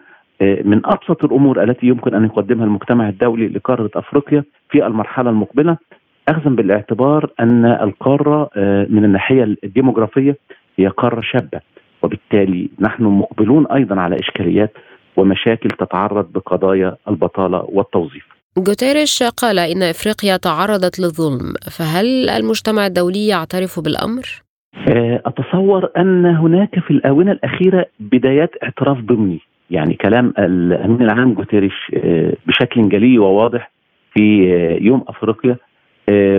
[0.43, 5.77] آه، من أبسط الأمور التي يمكن أن يقدمها المجتمع الدولي لقارة أفريقيا في المرحلة المقبلة.
[6.29, 10.37] اخذا بالاعتبار أن القارة آه، من الناحية الديموغرافية
[10.79, 11.61] هي قارة شابة.
[12.03, 14.73] وبالتالي نحن مقبلون أيضا على إشكاليات
[15.17, 18.27] ومشاكل تتعرض بقضايا البطالة والتوظيف.
[18.59, 24.43] جوتيريش قال إن إفريقيا تعرضت للظلم، فهل المجتمع الدولي يعترف بالأمر؟
[24.89, 31.93] آه، أتصور أن هناك في الآونة الأخيرة بدايات اعتراف ضمني، يعني كلام الأمين العام جوتيريش
[31.95, 33.71] آه، بشكل جلي وواضح
[34.15, 35.57] في آه، يوم أفريقيا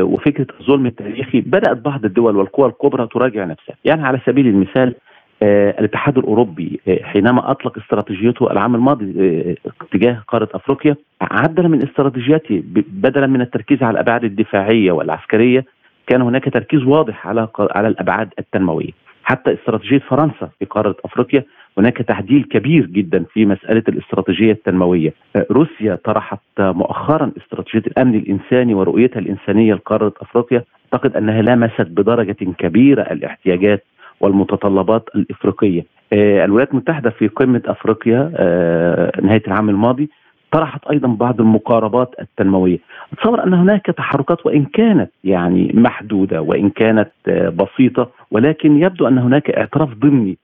[0.02, 4.96] وفكرة الظلم التاريخي بدأت بعض الدول والقوى الكبرى تراجع نفسها، يعني على سبيل المثال
[5.44, 12.64] الاتحاد الأوروبي آه حينما أطلق استراتيجيته العام الماضي آه تجاه قارة أفريقيا عدل من استراتيجيته
[12.88, 15.66] بدلا من التركيز على الأبعاد الدفاعية والعسكرية
[16.08, 18.90] كان هناك تركيز واضح على على الأبعاد التنموية.
[19.24, 21.44] حتى استراتيجية فرنسا في قارة أفريقيا
[21.78, 25.14] هناك تعديل كبير جدا في مسألة الاستراتيجية التنموية.
[25.36, 30.64] آه، روسيا طرحت مؤخرا استراتيجية الأمن الإنساني ورؤيتها الإنسانية لقارة أفريقيا.
[30.94, 33.84] أعتقد أنها لمست بدرجة كبيرة الاحتياجات
[34.22, 35.86] والمتطلبات الإفريقية.
[36.14, 40.10] آه، الولايات المتحدة في قمة أفريقيا آه، نهاية العام الماضي
[40.52, 42.78] طرحت أيضا بعض المقاربات التنموية.
[43.14, 49.18] أتصور أن هناك تحركات وإن كانت يعني محدودة وإن كانت آه، بسيطة ولكن يبدو أن
[49.18, 50.38] هناك اعتراف ضمني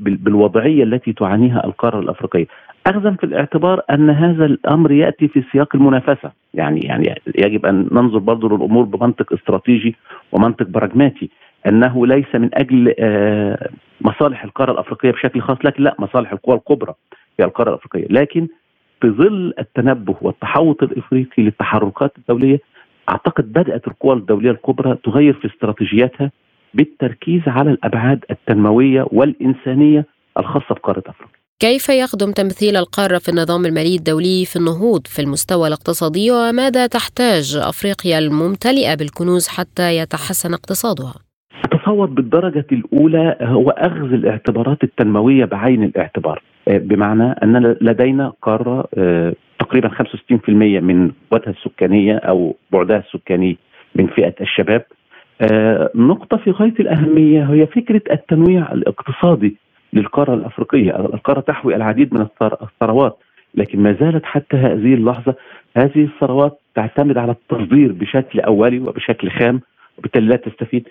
[0.00, 2.46] بالوضعية التي تعانيها القارة الأفريقية.
[2.86, 8.18] اخذا في الاعتبار أن هذا الأمر يأتي في سياق المنافسة، يعني يعني يجب أن ننظر
[8.18, 9.96] برضه للأمور بمنطق استراتيجي
[10.32, 11.30] ومنطق براجماتي.
[11.66, 13.70] أنه ليس من أجل آه،
[14.00, 16.94] مصالح القارة الأفريقية بشكل خاص لكن لا مصالح القوى الكبرى
[17.36, 18.48] في القارة الأفريقية لكن
[19.00, 22.60] في ظل التنبه والتحوط الإفريقي للتحركات الدولية
[23.08, 26.30] أعتقد بدأت القوى الدولية الكبرى تغير في استراتيجياتها
[26.74, 30.06] بالتركيز على الأبعاد التنموية والإنسانية
[30.38, 31.40] الخاصة بقارة أفريقيا.
[31.60, 37.56] كيف يخدم تمثيل القارة في النظام المالي الدولي في النهوض في المستوى الاقتصادي وماذا تحتاج
[37.56, 41.29] أفريقيا الممتلئة بالكنوز حتى يتحسن اقتصادها؟
[41.90, 46.42] أتصور بالدرجة الأولى هو أخذ الاعتبارات التنموية بعين الاعتبار.
[46.68, 53.56] آه، بمعنى أن لدينا قارة آه، تقريبا 65% من قوتها السكانية أو بعدها السكاني
[53.94, 54.84] من فئة الشباب.
[55.52, 59.56] آه، نقطة في غاية الأهمية هي فكرة التنويع الاقتصادي
[59.92, 60.90] للقارة الأفريقية.
[60.96, 62.26] القارة تحوي العديد من
[62.62, 63.18] الثروات
[63.54, 65.34] لكن ما زالت حتى هذه اللحظة
[65.76, 69.60] هذه الثروات تعتمد على التصدير بشكل أولي وبشكل خام
[69.98, 70.88] وبالتالي لا تستفيد.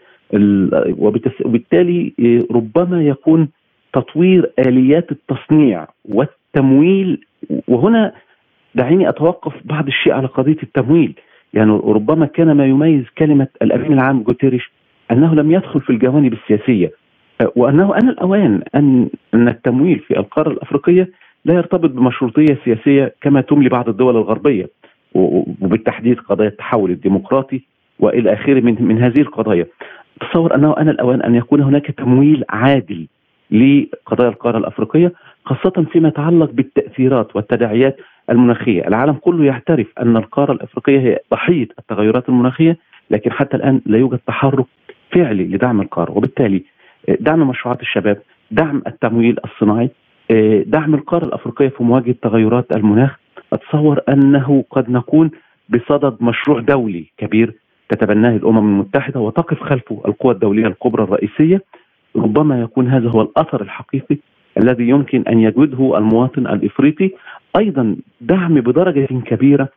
[1.46, 3.48] وبالتالي آه، ربما يكون
[3.94, 7.26] تطوير آليات التصنيع والتمويل
[7.68, 8.14] وهنا
[8.76, 11.14] دعيني أتوقف بعض الشيء على قضية التمويل
[11.54, 14.72] يعني ربما كان ما يميز كلمة الأمين العام جوتيريش
[15.12, 16.92] أنه لم يدخل في الجوانب السياسية
[17.42, 21.10] آه، وأنه ان الأوان ان أن التمويل في القارة الأفريقية
[21.46, 24.70] لا يرتبط بمشروطية سياسية كما تملي بعض الدول الغربية
[25.14, 27.62] وبالتحديد قضايا التحول الديمقراطي
[28.00, 29.66] وإلى آخره من من هذه القضايا.
[30.20, 33.08] تصور أنه ان الاوان أن يكون هناك تمويل عادل
[33.52, 35.14] لقضايا القارة الأفريقية
[35.46, 37.98] خاصة فيما يتعلق بالتأثيرات والتداعيات
[38.30, 42.78] المناخية، العالم كله يعترف أن القارة الأفريقية هي ضحية التغيرات المناخية
[43.12, 44.66] لكن حتى الآن لا يوجد تحرك
[45.12, 46.12] فعلي لدعم القارة.
[46.12, 46.64] وبالتالي
[47.20, 48.18] دعم مشروعات الشباب،
[48.52, 49.90] دعم التمويل الصناعي،
[50.66, 53.20] دعم القارة الأفريقية في مواجهة تغيرات المناخ،
[53.54, 55.32] أتصور أنه قد نكون
[55.70, 57.54] بصدد مشروع دولي كبير
[57.90, 61.62] تتبناه الأمم المتحدة وتقف خلفه القوى الدولية الكبرى الرئيسية
[62.16, 64.18] ربما يكون هذا هو الأثر الحقيقي
[64.58, 67.12] الذي يمكن أن يجده المواطن الإفريقي.
[67.58, 69.70] أيضا دعم بدرجة كبيرة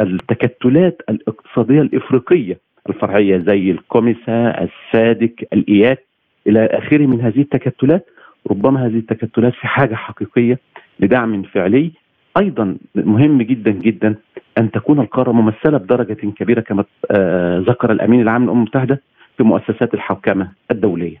[0.00, 6.06] التكتلات الاقتصادية الإفريقية الفرعية زي الكوميسا، السادك، الايات
[6.46, 8.06] إلى آخره من هذه التكتلات.
[8.50, 10.58] ربما هذه التكتلات في حاجة حقيقية
[11.00, 11.92] لدعم فعلي
[12.36, 14.14] أيضا مهم جدا جدا
[14.58, 19.00] أن تكون القارة ممثلة بدرجة كبيرة كما آه، ذكر الأمين العام للأمم المتحدة
[19.36, 21.16] في مؤسسات الحوكمة الدولية.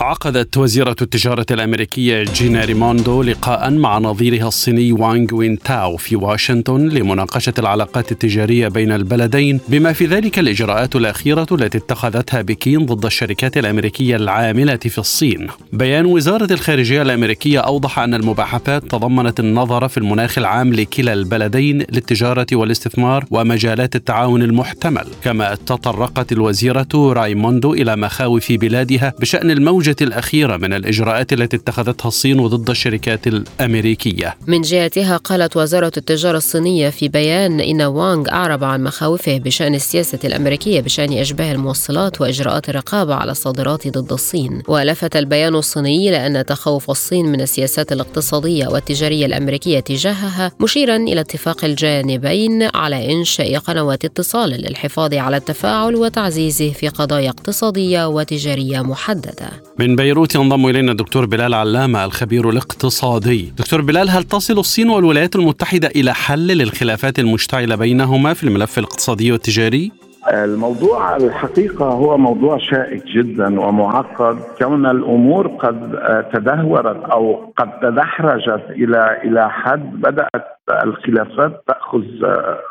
[0.00, 6.88] عقدت وزيرة التجارة الأمريكية جينا ريموندو لقاء مع نظيرها الصيني وانغ وين تاو في واشنطن
[6.88, 13.56] لمناقشة العلاقات التجارية بين البلدين بما في ذلك الإجراءات الأخيرة التي اتخذتها بكين ضد الشركات
[13.58, 15.46] الأمريكية العاملة في الصين.
[15.72, 22.46] بيان وزارة الخارجية الأمريكية أوضح أن المباحثات تضمنت النظر في المناخ العام لكلا البلدين للتجارة
[22.52, 25.04] والاستثمار ومجالات التعاون المحتمل.
[25.24, 32.08] كما تطرقت الوزيرة رايموندو إلى مخاوف بلادها بشأن الموجة النتيجة الأخيرة من الإجراءات التي اتخذتها
[32.08, 34.36] الصين ضد الشركات الأمريكية.
[34.46, 40.18] من جهتها قالت وزارة التجارة الصينية في بيان إن وانغ أعرب عن مخاوفه بشأن السياسة
[40.24, 44.62] الأمريكية بشأن أشباه الموصلات وإجراءات الرقابة على الصادرات ضد الصين.
[44.68, 51.20] ولفت البيان الصيني إلى أن تخوف الصين من السياسات الاقتصادية والتجارية الأمريكية تجاهها مشيرا إلى
[51.20, 59.50] اتفاق الجانبين على إنشاء قنوات اتصال للحفاظ على التفاعل وتعزيزه في قضايا اقتصادية وتجارية محددة.
[59.80, 63.52] من بيروت ينضم إلينا الدكتور بلال علامة الخبير الاقتصادي.
[63.58, 69.32] دكتور بلال هل تصل الصين والولايات المتحدة إلى حل للخلافات المشتعلة بينهما في الملف الاقتصادي
[69.32, 69.92] والتجاري؟
[70.32, 75.98] الموضوع الحقيقة هو موضوع شائك جدا ومعقد كون الأمور قد
[76.32, 82.02] تدهورت أو قد تدحرجت إلى إلى حد بدأت الخلافات تأخذ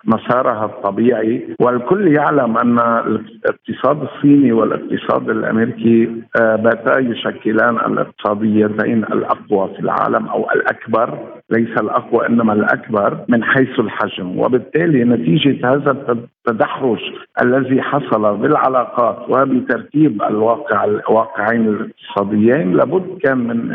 [0.05, 10.27] مسارها الطبيعي والكل يعلم أن الاقتصاد الصيني والاقتصاد الأمريكي باتا يشكلان الاقتصاديتين الأقوى في العالم
[10.27, 11.17] أو الأكبر
[11.51, 14.39] ليس الأقوى إنما الأكبر من حيث الحجم.
[14.39, 15.91] وبالتالي نتيجة هذا
[16.47, 16.99] التدحرج
[17.43, 23.71] الذي حصل بالعلاقات وبترتيب الواقع الواقعين الاقتصاديين لابد كان من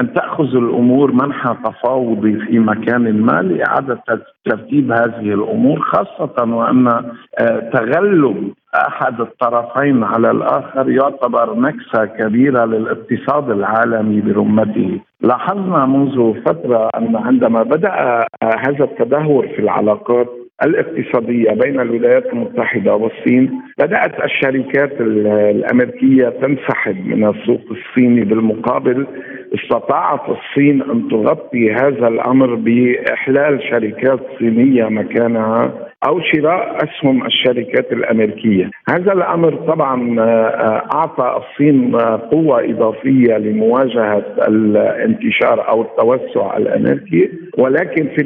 [0.00, 4.02] أن تأخذ الأمور منحى تفاوضي في مكان ما لاعاده
[4.44, 13.50] ترتيب هذه الأمور خاصة وأن آه، تغلب أحد الطرفين على الآخر يعتبر نكسة كبيرة للاقتصاد
[13.50, 15.00] العالمي برمته.
[15.20, 20.28] لاحظنا منذ فترة أن عندما بدأ هذا التدهور في العلاقات
[20.64, 23.60] الاقتصادية بين الولايات المتحدة والصين.
[23.78, 29.06] بدأت الشركات الأمريكية تنسحب من السوق الصيني بالمقابل.
[29.54, 35.72] استطاعت الصين أن تغطي هذا الأمر بإحلال شركات صينية مكانها.
[36.04, 45.68] أو شراء أسهم الشركات الأمريكية، هذا الأمر طبعا آه، أعطى الصين قوة إضافية لمواجهة الانتشار
[45.68, 48.24] أو التوسع الأمريكي، ولكن في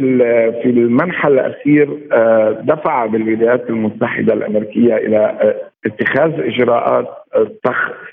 [0.63, 7.09] في المنحى الأخير آه، دفع بالولايات المتحدة الأمريكية إلى آه، اتخاذ إجراءات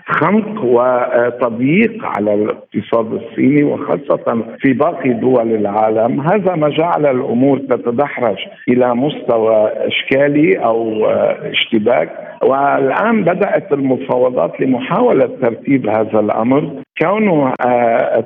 [0.06, 8.38] خنق وتضييق على الاقتصاد الصيني وخاصة في باقي دول العالم، هذا ما جعل الأمور تتدحرج
[8.70, 12.10] إلى مستوى إشكالي أو اشتباك،
[12.44, 16.72] والآن بدأت المفاوضات لمحاولة ترتيب هذا الأمر.
[17.02, 17.54] كونه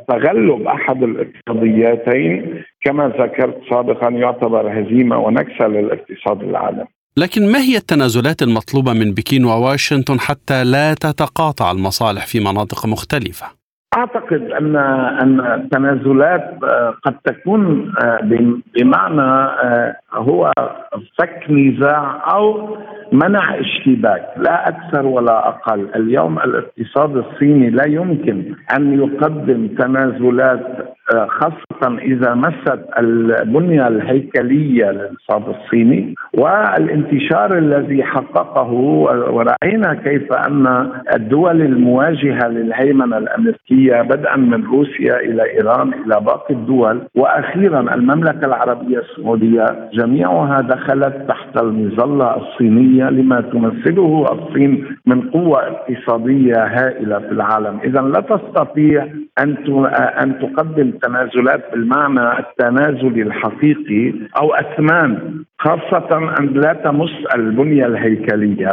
[0.07, 6.85] تغلب أحد الاقتصاديتين كما ذكرت سابقا يعتبر هزيمة ونكسة للاقتصاد العالمي.
[7.17, 13.61] لكن ما هي التنازلات المطلوبة من بكين وواشنطن حتى لا تتقاطع المصالح في مناطق مختلفة؟
[13.97, 14.75] أعتقد ان
[15.21, 18.19] أن التنازلات آه، قد تكون آه،
[18.75, 20.51] بمعنى آه، هو
[21.17, 22.77] فك نزاع أو
[23.11, 31.97] منع اشتباك لا أكثر ولا أقل، اليوم الاقتصاد الصيني لا يمكن أن يقدم تنازلات خاصة
[31.97, 38.71] إذا مست البنية الهيكلية للإقتصاد الصيني والانتشار الذي حققه
[39.31, 47.01] ورأينا كيف أن الدول المواجهة للهيمنة الأمريكية بدءا من روسيا إلى إيران إلى باقي الدول
[47.15, 56.65] وأخيرا المملكة العربية السعودية جميعها دخلت تحت المظلة الصينية لما تمثله الصين من قوة اقتصادية
[56.65, 57.79] هائلة في العالم.
[57.83, 59.07] إذا لا تستطيع
[59.39, 59.55] أن
[59.95, 68.67] أن تقدم التنازلات بالمعنى التنازلي الحقيقي أو أثمان خاصة أن لا تمس البنية الهيكلية.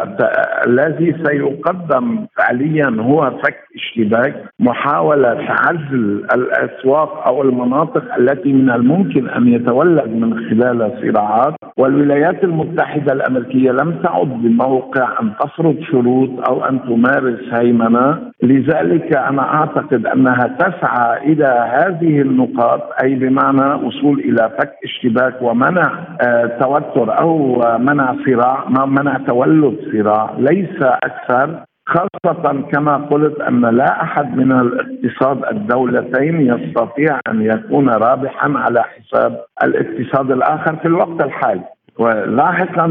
[0.67, 9.49] الذي سيقدم فعليا هو فك اشتباك محاولة عزل الأسواق أو المناطق التي من الممكن أن
[9.49, 11.55] يتولد من خلالها صراعات.
[11.77, 18.19] والولايات المتحدة الأمريكية لم تعد بموقع أن تفرض شروط أو أن تمارس هيمنة.
[18.43, 25.92] لذلك أنا أعتقد أنها تسعى إلى هذه النقاط أي بمعنى وصول إلى فك اشتباك ومنع
[26.28, 30.30] آه توتر أو منع صراع منع تولد صراع.
[30.38, 38.53] ليس أكثر خاصة كما قلت أن لا أحد من الاقتصاد الدولتين يستطيع أن يكون رابحا
[38.57, 41.64] على حساب الاقتصاد الآخر في الوقت الحالي.
[41.99, 42.86] ولاحقا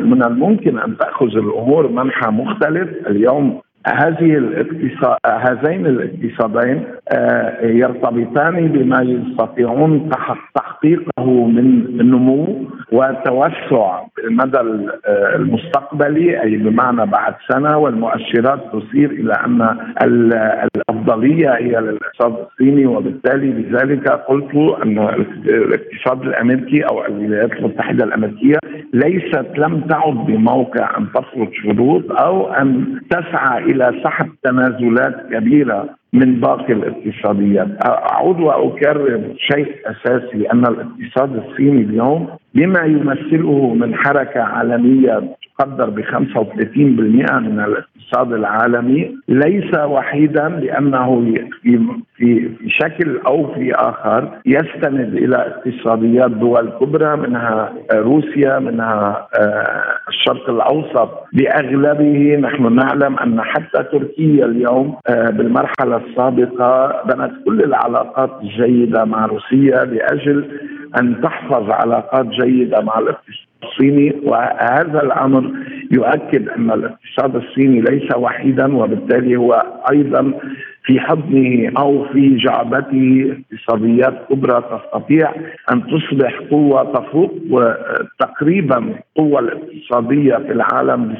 [0.00, 2.88] من الممكن أن تأخذ الأمور منحى مختلف.
[3.06, 4.36] اليوم هذه
[5.26, 10.10] هذين الاقتصادين آه، يرتبطان بما يستطيعون
[10.54, 19.78] تحقيقه من نمو وتوسع بالمدى آه، المستقبلي أي بمعنى بعد سنة والمؤشرات تشير إلى أن
[20.76, 24.98] الأفضلية هي للاقتصاد الصيني وبالتالي لذلك قلت أن
[25.46, 28.58] الاقتصاد الأمريكي أو الولايات المتحدة الأمريكية
[28.92, 36.40] ليست لم تعد بموقع أن تفرض شروط أو أن تسعى إلى سحب تنازلات كبيرة من
[36.40, 37.68] باقي الاقتصاديات.
[37.86, 46.00] أعود وأكرر شيء أساسي أن الاقتصاد الصيني اليوم بما يمثله من حركة عالمية تقدر ب
[46.00, 47.60] 35% من
[48.14, 51.80] الاقتصاد العالمي ليس وحيدا لأنه في
[52.16, 60.50] في شكل أو في آخر يستند إلى اقتصاديات دول كبرى منها روسيا منها آه، الشرق
[60.50, 61.10] الأوسط.
[61.32, 69.26] بأغلبه نحن نعلم أن حتى تركيا اليوم آه، بالمرحلة السابقة بنت كل العلاقات الجيدة مع
[69.26, 70.44] روسيا لأجل
[71.00, 75.52] أن تحفظ علاقات جيدة مع الاقتصاد الصيني وهذا الأمر
[75.90, 79.52] يؤكد أن الاقتصاد الصيني ليس وحيدا وبالتالي هو
[79.92, 80.32] أيضا
[80.84, 85.32] في حضنه أو في جعبته اقتصاديات كبرى تستطيع
[85.72, 87.32] أن تصبح قوة تفوق
[88.18, 91.14] تقريبا القوه الاقتصادية في العالم ب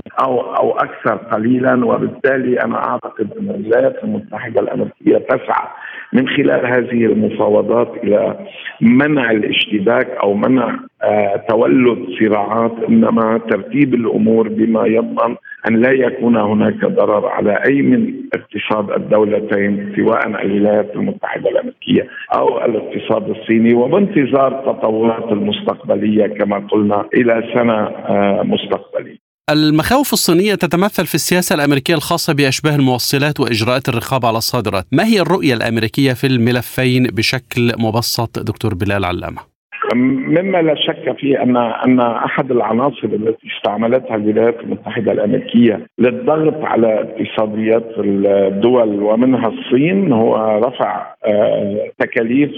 [0.00, 1.86] 60% أو أو أكثر قليلا.
[1.86, 5.68] وبالتالي أنا أعتقد أن الولايات المتحدة الأمريكية تسعى
[6.12, 8.46] من خلال هذه المفاوضات إلى
[8.80, 15.36] منع الاشتباك أو منع آه، تولد صراعات إنما ترتيب الأمور بما يضمن
[15.66, 22.64] أن لا يكون هناك ضرر على أي من اقتصاد الدولتين سواء الولايات المتحدة الأمريكية أو
[22.64, 29.28] الاقتصاد الصيني وبانتظار التطورات المستقبلية كما قلنا إلى سنة آه، مستقبلية.
[29.50, 35.20] المخاوف الصينية تتمثل في السياسة الأمريكية الخاصة بأشباه الموصلات وإجراءات الرقابة على الصادرات ما هي
[35.20, 39.57] الرؤية الأمريكية في الملفين بشكل مبسط دكتور بلال علامة؟
[39.94, 47.00] مما لا شك فيه أن أن أحد العناصر التي استعملتها الولايات المتحدة الأمريكية للضغط على
[47.00, 52.50] اقتصاديات الدول ومنها الصين هو رفع آه، تكاليف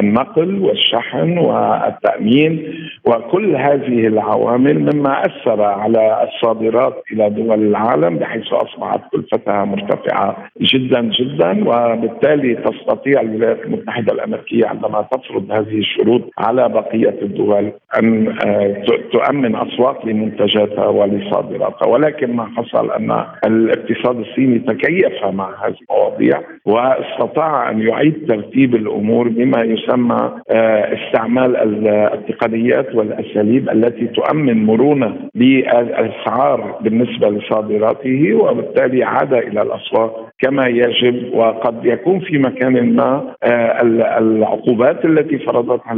[0.00, 2.74] النقل والشحن والتأمين
[3.06, 11.00] وكل هذه العوامل مما أثر على الصادرات إلى دول العالم بحيث أصبحت كلفتها مرتفعة جدا
[11.00, 18.84] جدا وبالتالي تستطيع الولايات المتحدة الأمريكية عندما تفرض هذه الشروط على بقية الدول أن آه،
[19.12, 21.88] تؤمن اسواق لمنتجاتها ولصادراتها.
[21.88, 29.28] ولكن ما حصل أن الاقتصاد الصيني تكيف مع هذه المواضيع واستطاع أن يعيد ترتيب الأمور
[29.28, 31.56] بما يسمى آه، استعمال
[31.88, 41.84] التقنيات والأساليب التي تؤمن مرونة للاسعار بالنسبة لصادراته وبالتالي عاد إلى الاسواق كما يجب وقد
[41.84, 43.82] يكون في مكان ما آه،
[44.18, 45.96] العقوبات التي فرضتها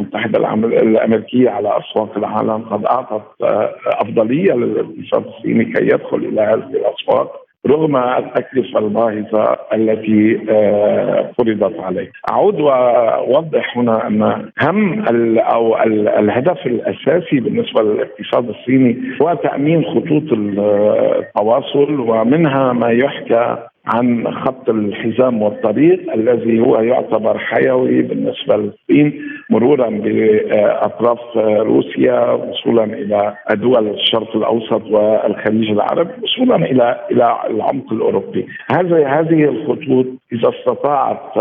[0.00, 6.70] المتحدة الأمريكية على اسواق العالم قد أعطت آه، أفضلية للاقتصاد الصيني كي يدخل إلى هذه
[6.70, 12.10] الاسواق رغم التكلفة الباهظة التي آه، فرضت عليه.
[12.30, 15.04] أعود وأوضح هنا أن هم
[15.38, 15.76] أو
[16.18, 25.42] الهدف الأساسي بالنسبة للاقتصاد الصيني هو تأمين خطوط التواصل ومنها ما يحكى عن خط الحزام
[25.42, 34.82] والطريق الذي هو يعتبر حيوي بالنسبة للصين مرورا بأطراف روسيا وصولا إلى دول الشرق الأوسط
[34.90, 38.46] والخليج العربي وصولا إلى إلى العمق الأوروبي.
[38.72, 41.36] هذه هذه الخطوط إذا استطاعت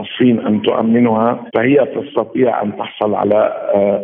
[0.00, 3.52] الصين أن تؤمنها فهي تستطيع أن تحصل على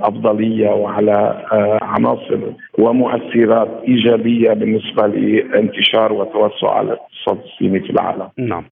[0.02, 1.44] أفضلية وعلى
[1.82, 2.38] عناصر
[2.78, 7.77] ومؤثرات إيجابية بالنسبة لانتشار وتوسع الاقتصاد الصيني.
[7.80, 8.30] في العالم.
[8.38, 8.70] نعم.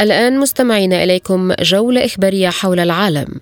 [0.00, 3.40] الآن مستمعين إليكم جولة إخبارية حول العالم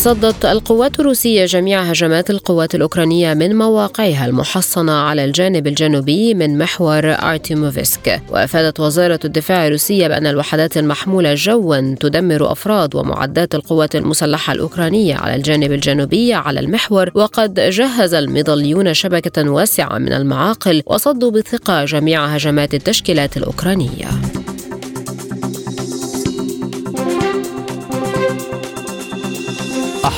[0.00, 7.00] صدت القوات الروسية جميع هجمات القوات الأوكرانية من مواقعها المحصنة على الجانب الجنوبي من محور
[7.04, 8.22] أرتيموفسك.
[8.30, 15.34] وأفادت وزارة الدفاع الروسية بأن الوحدات المحمولة جوا تدمر أفراد ومعدات القوات المسلحة الأوكرانية على
[15.34, 22.74] الجانب الجنوبي على المحور وقد جهز المظليون شبكة واسعة من المعاقل وصدوا بثقة جميع هجمات
[22.74, 24.39] التشكيلات الأوكرانية.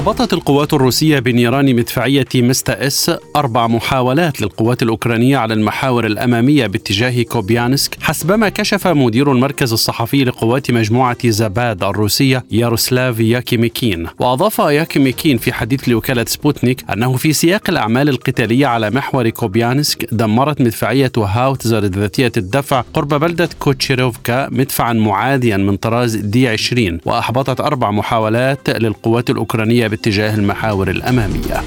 [0.03, 7.23] أحبطت القوات الروسية بنيران مدفعية مستا إس أربع محاولات للقوات الأوكرانية على المحاور الأمامية باتجاه
[7.23, 14.07] كوبيانسك حسبما كشف مدير المركز الصحفي لقوات مجموعة زاباد الروسية ياروسلاف ياكيميكين.
[14.19, 20.61] وأضاف ياكيميكين في حديث لوكالة سبوتنيك أنه في سياق الأعمال القتالية على محور كوبيانسك دمرت
[20.61, 27.91] مدفعية هاوتزر ذاتية الدفع قرب بلدة كوتشيروفكا مدفعا معاديا من طراز دي 20 وأحبطت أربع
[27.91, 31.63] محاولات للقوات الأوكرانية باتجاه المحاور الأمامية.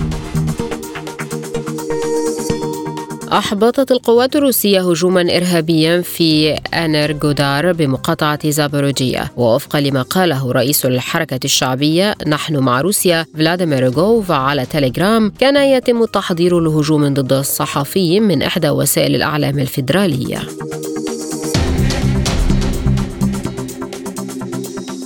[3.34, 12.16] أحبطت القوات الروسية هجوما إرهابيا في إنرغودار بمقاطعة زابوروجيا ووفقا لما قاله رئيس الحركة الشعبية
[12.28, 18.70] نحن مع روسيا فلاديمير روغوف على تليجرام كان يتم التحضير لهجوم ضد الصحفي من إحدى
[18.70, 20.40] وسائل الإعلام الفيدرالية.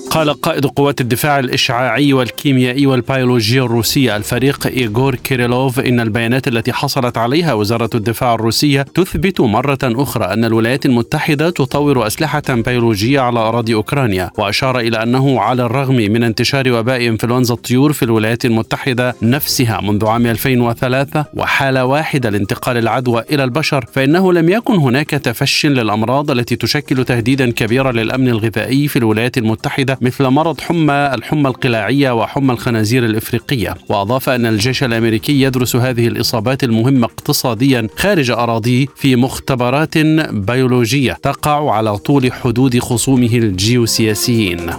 [0.09, 7.17] قال قائد قوات الدفاع الإشعاعي والكيميائي والبيولوجي الروسية الفريق إيغور كيريلوف إن البيانات التي حصلت
[7.17, 13.73] عليها وزارة الدفاع الروسية تثبت مرة أخرى أن الولايات المتحدة تطور أسلحة بيولوجية على أراضي
[13.73, 19.81] أوكرانيا وأشار إلى أنه على الرغم من انتشار وباء إنفلونزا الطيور في الولايات المتحدة نفسها
[19.81, 26.31] منذ عام 2003 وحالة واحدة لانتقال العدوى إلى البشر فإنه لم يكن هناك تفش للأمراض
[26.31, 32.53] التي تشكل تهديدا كبيرا للأمن الغذائي في الولايات المتحدة مثل مرض حمى الحمى القلاعية وحمى
[32.53, 33.75] الخنازير الإفريقية.
[33.89, 39.97] وأضاف أن الجيش الأمريكي يدرس هذه الإصابات المهمة اقتصاديا خارج أراضيه في مختبرات
[40.31, 44.71] بيولوجية تقع على طول حدود خصومه الجيوسياسيين.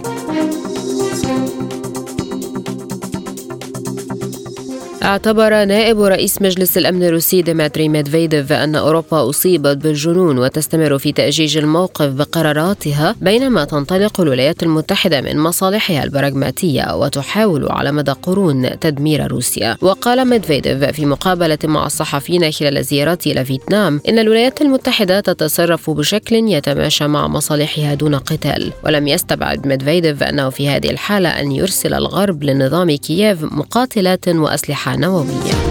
[5.03, 11.57] اعتبر نائب رئيس مجلس الأمن الروسي ديمتري ميدفيديف أن أوروبا أصيبت بالجنون وتستمر في تأجيج
[11.57, 19.77] الموقف بقراراتها بينما تنطلق الولايات المتحدة من مصالحها البراغماتية وتحاول على مدى قرون تدمير روسيا.
[19.81, 26.35] وقال ميدفيديف في مقابلة مع الصحفيين خلال زيارته إلى فيتنام إن الولايات المتحدة تتصرف بشكل
[26.35, 28.71] يتماشى مع مصالحها دون قتال.
[28.85, 35.07] ولم يستبعد ميدفيديف أنه في هذه الحالة أن يرسل الغرب لنظام كييف مقاتلات وأسلحة Hannah
[35.07, 35.70] Wawija.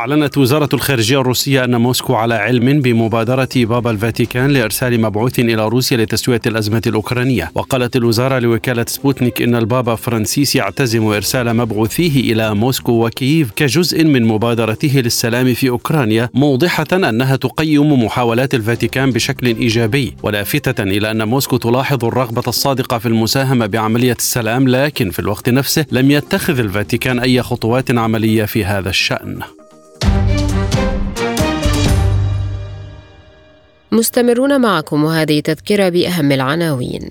[0.00, 5.96] أعلنت وزارة الخارجية الروسية أن موسكو على علم بمبادرة بابا الفاتيكان لإرسال مبعوث إلى روسيا
[5.96, 7.50] لتسوية الأزمة الأوكرانية.
[7.54, 14.24] وقالت الوزارة لوكالة سبوتنيك إن البابا فرانسيس يعتزم إرسال مبعوثيه إلى موسكو وكييف كجزء من
[14.24, 20.14] مبادرته للسلام في أوكرانيا موضحة أنها تقيم محاولات الفاتيكان بشكل إيجابي.
[20.22, 25.86] ولافتة إلى أن موسكو تلاحظ الرغبة الصادقة في المساهمة بعملية السلام لكن في الوقت نفسه
[25.92, 29.40] لم يتخذ الفاتيكان أي خطوات عملية في هذا الشأن.
[33.92, 37.08] مستمرون معكم وهذه تذكرة بأهم العناوين.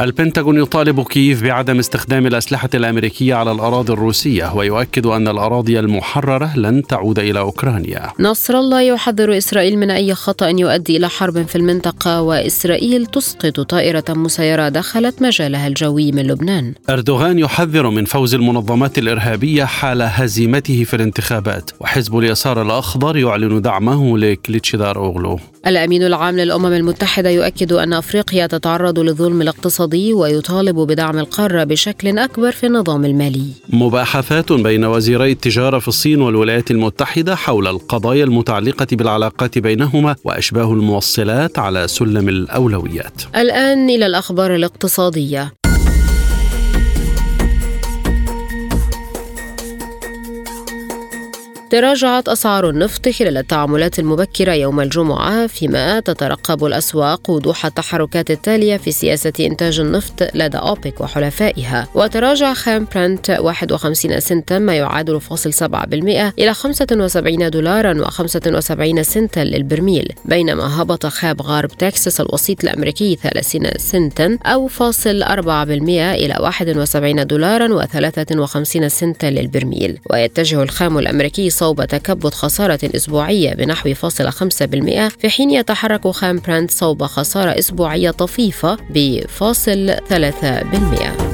[0.00, 6.82] البنتاغون يطالب كييف بعدم استخدام الأسلحة الأمريكية على الأراضي الروسية ويؤكد أن الأراضي المحررة لن
[6.82, 8.12] تعود إلى أوكرانيا.
[8.20, 14.04] نصر الله يحذر إسرائيل من أي خطأ يؤدي إلى حرب في المنطقة وإسرائيل تسقط طائرة
[14.08, 16.74] مسيرة دخلت مجالها الجوي من لبنان.
[16.90, 24.18] أردوغان يحذر من فوز المنظمات الإرهابية حال هزيمته في الانتخابات وحزب اليسار الأخضر يعلن دعمه
[24.18, 31.64] لكليتشدار أوغلو الأمين العام للأمم المتحدة يؤكد أن أفريقيا تتعرض للظلم الاقتصادي ويطالب بدعم القارة
[31.64, 33.46] بشكل أكبر في النظام المالي.
[33.68, 41.58] مباحثات بين وزيري التجارة في الصين والولايات المتحدة حول القضايا المتعلقة بالعلاقات بينهما وأشباه الموصلات
[41.58, 43.22] على سلم الأولويات.
[43.36, 45.52] الآن إلى الأخبار الاقتصادية.
[51.70, 58.92] تراجعت أسعار النفط خلال التعاملات المبكرة يوم الجمعة فيما تترقب الأسواق وضوح التحركات التالية في
[58.92, 61.88] سياسة إنتاج النفط لدى أوبك وحلفائها.
[61.94, 70.12] وتراجع خام برنت 51 سنتا ما يعادل فاصل 7% إلى 75 دولارا و75 سنتا للبرميل.
[70.24, 77.84] بينما هبط خاب غرب تكساس الوسيط الأمريكي 30 سنتا أو فاصل 4% إلى 71 دولارا
[77.84, 79.98] و53 سنتا للبرميل.
[80.10, 84.34] ويتجه الخام الأمريكي صوب تكبد خسارة أسبوعية بنحو فاصل 5%
[85.18, 91.29] في حين يتحرك خام برنت صوب خسارة أسبوعية طفيفة بفاصل 3%.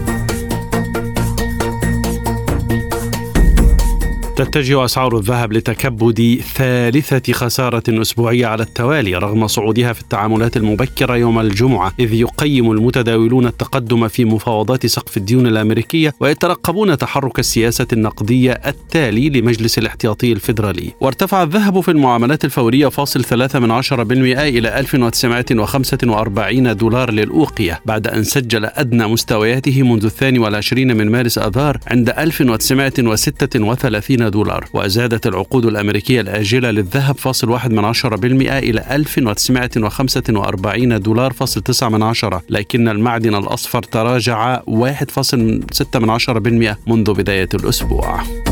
[4.36, 11.38] تتجه أسعار الذهب لتكبد ثالثة خسارة أسبوعية على التوالي رغم صعودها في التعاملات المبكرة يوم
[11.38, 19.28] الجمعة إذ يقيم المتداولون التقدم في مفاوضات سقف الديون الأمريكية ويترقبون تحرك السياسة النقدية التالي
[19.28, 20.92] لمجلس الاحتياطي الفيدرالي.
[21.00, 28.06] وارتفع الذهب في المعاملات الفورية فاصل ثلاثة من عشرة بالمئة إلى 1945 دولار للأوقية بعد
[28.06, 35.66] أن سجل أدنى مستوياته منذ الثاني والعشرين من مارس أذار عند 1936 دولار وزادت العقود
[35.66, 42.42] الأمريكية الآجلة للذهب فاصل واحد من عشرة بالمئة إلى 1945 دولار فاصل تسعة من عشرة
[42.50, 46.38] لكن المعدن الأصفر تراجع 1.6 من عشرة
[46.86, 48.45] منذ بداية الأسبوع.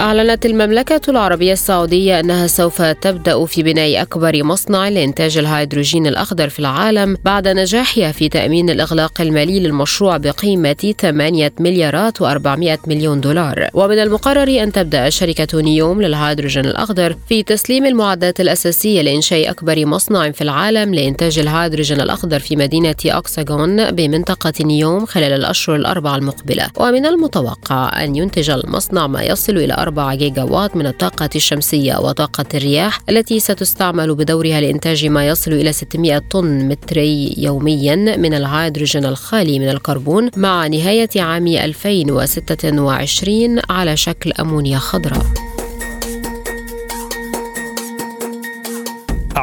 [0.00, 6.58] أعلنت المملكة العربية السعودية أنها سوف تبدأ في بناء أكبر مصنع لإنتاج الهيدروجين الأخضر في
[6.58, 13.68] العالم بعد نجاحها في تأمين الإغلاق المالي للمشروع بقيمة 8 مليارات و400 مليون دولار.
[13.74, 20.30] ومن المقرر أن تبدأ شركة نيوم للهيدروجين الأخضر في تسليم المعدات الأساسية لإنشاء أكبر مصنع
[20.30, 26.66] في العالم لإنتاج الهيدروجين الأخضر في مدينة أوكساغون بمنطقة نيوم خلال الأشهر الأربعة المقبلة.
[26.76, 32.44] ومن المتوقع أن ينتج المصنع ما يصل إلى 4 جيجا وات من الطاقة الشمسية وطاقة
[32.54, 39.58] الرياح التي ستستعمل بدورها لإنتاج ما يصل إلى 600 طن متري يوميا من الهيدروجين الخالي
[39.58, 45.49] من الكربون مع نهاية عام 2026 على شكل أمونيا خضراء.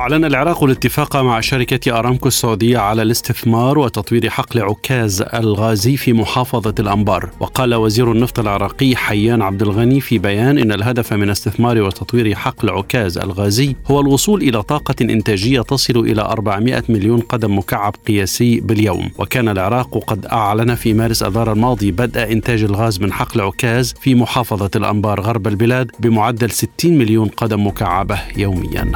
[0.07, 6.75] أعلن العراق الاتفاق مع شركة أرامكو السعودية على الاستثمار وتطوير حقل عكاز الغازي في محافظة
[6.79, 12.35] الأنبار وقال وزير النفط العراقي حيان عبد الغني في بيان إن الهدف من استثمار وتطوير
[12.35, 18.59] حقل عكاز الغازي هو الوصول إلى طاقة إنتاجية تصل إلى 400 مليون قدم مكعب قياسي
[18.59, 23.93] باليوم وكان العراق قد أعلن في مارس أذار الماضي بدء إنتاج الغاز من حقل عكاز
[24.01, 28.91] في محافظة الأنبار غرب البلاد بمعدل 60 مليون قدم مكعبة يومياً.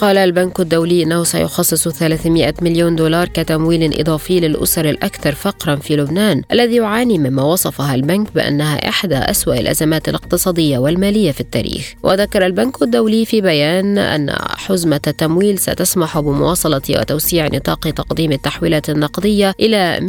[0.00, 6.42] قال البنك الدولي إنه سيخصص 300 مليون دولار كتمويل إضافي للأسر الأكثر فقرا في لبنان
[6.52, 11.94] الذي يعاني مما وصفها البنك بأنها إحدى أسوأ الأزمات الاقتصادية والمالية في التاريخ.
[12.02, 19.54] وذكر البنك الدولي في بيان أن حزمة التمويل ستسمح بمواصلة وتوسيع نطاق تقديم التحويلات النقدية
[19.60, 20.00] إلى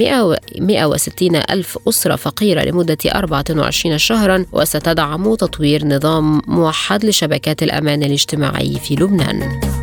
[0.60, 8.96] 160 ألف أسرة فقيرة لمدة 24 شهرا وستدعم تطوير نظام موحد لشبكات الأمان الاجتماعي في
[8.96, 9.81] لبنان.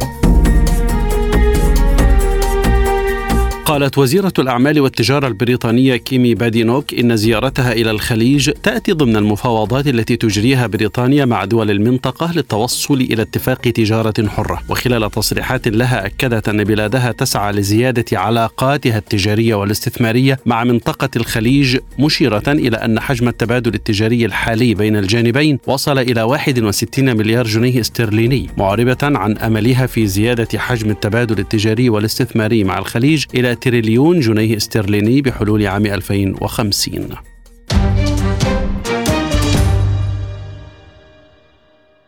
[3.69, 10.17] قالت وزيرة الأعمال والتجارة البريطانية كيمي بادينوك إن زيارتها إلى الخليج تأتي ضمن المفاوضات التي
[10.17, 14.63] تجريها بريطانيا مع دول المنطقة للتوصل إلى اتفاق تجارة حرة.
[14.69, 22.43] وخلال تصريحات لها أكدت أن بلادها تسعى لزيادة علاقاتها التجارية والاستثمارية مع منطقة الخليج مشيرة
[22.49, 28.99] إلى أن حجم التبادل التجاري الحالي بين الجانبين وصل إلى 61 مليار جنيه استرليني معربة
[29.03, 35.67] عن أملها في زيادة حجم التبادل التجاري والاستثماري مع الخليج إلى تريليون جنيه استرليني بحلول
[35.67, 37.09] عام 2050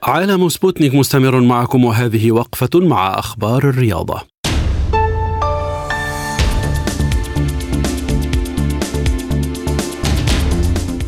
[0.02, 4.29] عالم سبوتنيك مستمر معكم وهذه وقفة مع أخبار الرياضة.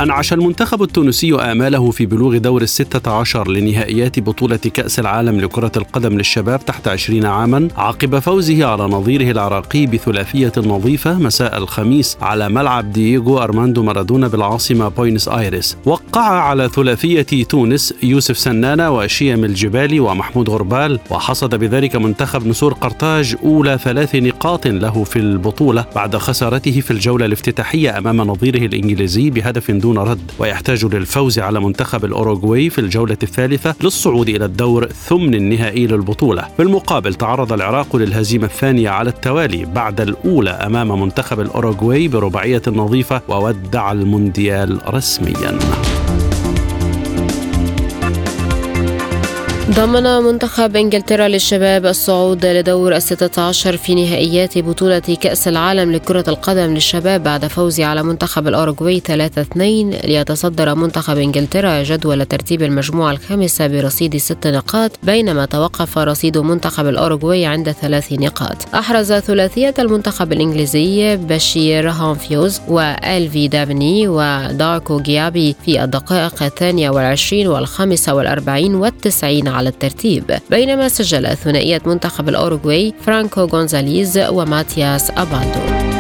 [0.03, 6.17] أنعش المنتخب التونسي آماله في بلوغ دور الستة عشر لنهائيات بطولة كأس العالم لكرة القدم
[6.17, 12.93] للشباب تحت عشرين عاما عقب فوزه على نظيره العراقي بثلاثية نظيفة مساء الخميس على ملعب
[12.93, 20.51] دييغو أرماندو مارادونا بالعاصمة بوينس آيرس وقع على ثلاثية تونس يوسف سنانة وشيم الجبالي ومحمود
[20.51, 26.91] غربال وحصد بذلك منتخب نسور قرطاج أولى ثلاث نقاط له في البطولة بعد خسارته في
[26.91, 32.79] الجولة الافتتاحية أمام نظيره الإنجليزي بهدف دون دون رد ويحتاج للفوز على منتخب الأوروغواي في
[32.81, 36.49] الجولة الثالثة للصعود إلى الدور ثمن النهائي للبطولة.
[36.57, 43.21] في المقابل تعرض العراق للهزيمة الثانية على التوالي بعد الأولى أمام منتخب الأوروغواي برباعية نظيفة
[43.29, 45.59] وودع المونديال رسمياً.
[49.75, 56.75] ضمن منتخب إنجلترا للشباب الصعود لدور الستة عشر في نهائيات بطولة كأس العالم لكرة القدم
[56.75, 64.17] للشباب بعد فوزه على منتخب الأوروغواي 3-2 ليتصدر منتخب إنجلترا جدول ترتيب المجموعة الخامسة برصيد
[64.17, 68.75] ست نقاط بينما توقف رصيد منتخب الأوروغواي عند ثلاث نقاط.
[68.75, 78.15] أحرز ثلاثية المنتخب الإنجليزي بشير هامفيوز وألفي دابني وداركو جيابي في الدقائق الثانية والعشرين والخامسة
[78.15, 85.92] والأربعين والتسعين على الترتيب بينما سجل ثنائية منتخب الأوروغواي فرانكو غونزاليز وماتياس أباندو.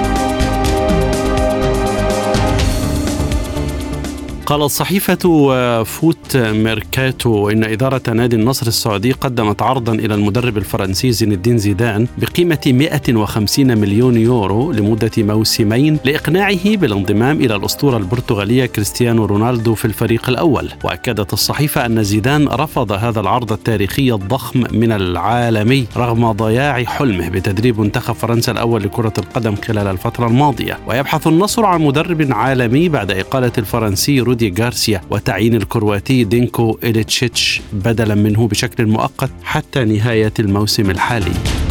[4.46, 11.32] قالت صحيفة فوت ميركاتو إن إدارة نادي النصر السعودي قدمت عرضا إلى المدرب الفرنسي زين
[11.32, 19.74] الدين زيدان بقيمة 150 مليون يورو لمدة موسمين لإقناعه بالانضمام إلى الأسطورة البرتغالية كريستيانو رونالدو
[19.74, 20.68] في الفريق الأول.
[20.84, 27.80] وأكدت الصحيفة أن زيدان رفض هذا العرض التاريخي الضخم من العالمي رغم ضياع حلمه بتدريب
[27.80, 30.78] منتخب فرنسا الأول لكرة القدم خلال الفترة الماضية.
[30.86, 38.14] ويبحث النصر عن مدرب عالمي بعد إقالة الفرنسي رودي غارسيا وتعيين الكرواتي دينكو إليتشيتش بدلا
[38.14, 41.61] منه بشكل مؤقت حتى نهاية الموسم الحالي.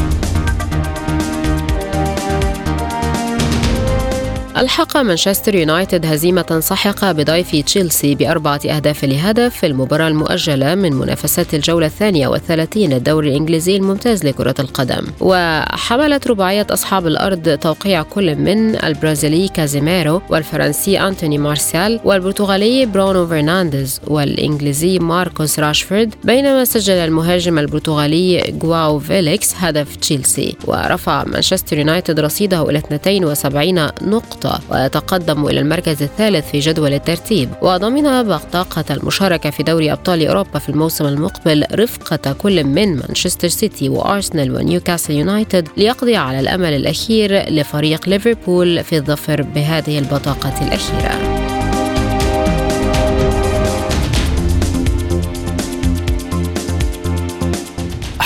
[4.61, 11.53] ألحق مانشستر يونايتد هزيمة ساحقة بضيف تشيلسي بأربعة أهداف لهدف في المباراة المؤجلة من منافسات
[11.53, 15.07] الجولة الثانية والثلاثين الدوري الإنجليزي الممتاز لكرة القدم.
[15.19, 24.01] وحملت رباعية أصحاب الأرض توقيع كل من البرازيلي كازيميرو والفرنسي أنتوني مارسيال والبرتغالي برونو فرنانديز
[24.07, 30.55] والإنجليزي ماركوس راشفورد بينما سجل المهاجم البرتغالي جواو فيليكس هدف تشيلسي.
[30.67, 34.50] ورفع مانشستر يونايتد رصيده إلى 72 نقطة.
[34.69, 37.49] ويتقدم إلى المركز الثالث في جدول الترتيب.
[37.61, 43.89] وضمن بطاقة المشاركة في دوري أبطال أوروبا في الموسم المقبل رفقة كل من مانشستر سيتي
[43.89, 51.50] وأرسنال ونيوكاسل يونايتد ليقضي على الأمل الأخير لفريق ليفربول في الظفر بهذه البطاقة الأخيرة.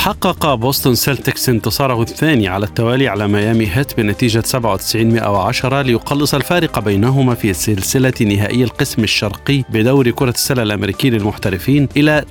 [0.05, 6.79] حقق بوسطن سيلتكس انتصاره الثاني على التوالي على ميامي هيت بنتيجة 97 110 ليقلص الفارق
[6.79, 12.25] بينهما في سلسلة نهائي القسم الشرقي بدوري كرة السلة الأمريكي للمحترفين إلى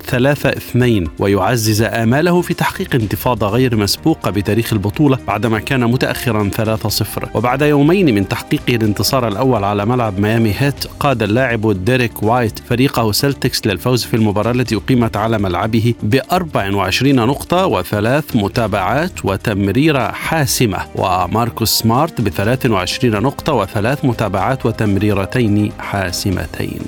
[1.06, 6.50] 3-2 ويعزز آماله في تحقيق انتفاضة غير مسبوقة بتاريخ البطولة بعدما كان متأخرا
[6.86, 7.02] 3-0
[7.34, 13.12] وبعد يومين من تحقيقه الانتصار الأول على ملعب ميامي هيت قاد اللاعب ديريك وايت فريقه
[13.12, 20.78] سيلتكس للفوز في المباراة التي أقيمت على ملعبه ب 24 نقطة وثلاث متابعات وتمريرة حاسمة
[20.94, 26.82] وماركوس سمارت ب 23 نقطة وثلاث متابعات وتمريرتين حاسمتين.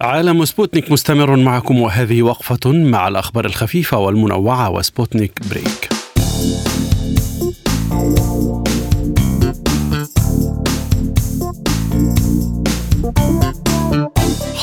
[0.00, 5.95] عالم سبوتنيك مستمر معكم وهذه وقفة مع الأخبار الخفيفة والمنوعة وسبوتنيك بريك.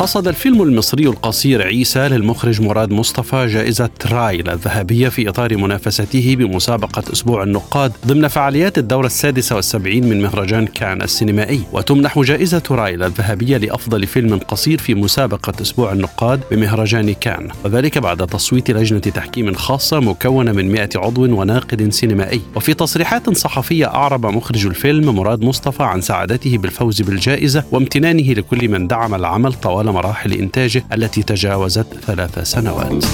[0.04, 7.04] حصد الفيلم المصري القصير عيسى للمخرج مراد مصطفى جائزة رايل الذهبية في إطار منافسته بمسابقة
[7.14, 11.62] أسبوع النقاد ضمن فعاليات الدورة السادسة والسبعين من مهرجان كان السينمائي.
[11.74, 17.48] وتمنح جائزة رايل الذهبية لأفضل فيلم قصير في مسابقة أسبوع النقاد بمهرجان كان.
[17.66, 22.42] وذلك بعد تصويت لجنة تحكيم خاصة مكونة من 100 عضو وناقد سينمائي.
[22.56, 28.88] وفي تصريحات صحفية أعرب مخرج الفيلم مراد مصطفى عن سعادته بالفوز بالجائزة وامتنانه لكل من
[28.88, 33.06] دعم العمل طوال مراحل إنتاجه التي تجاوزت ثلاث سنوات.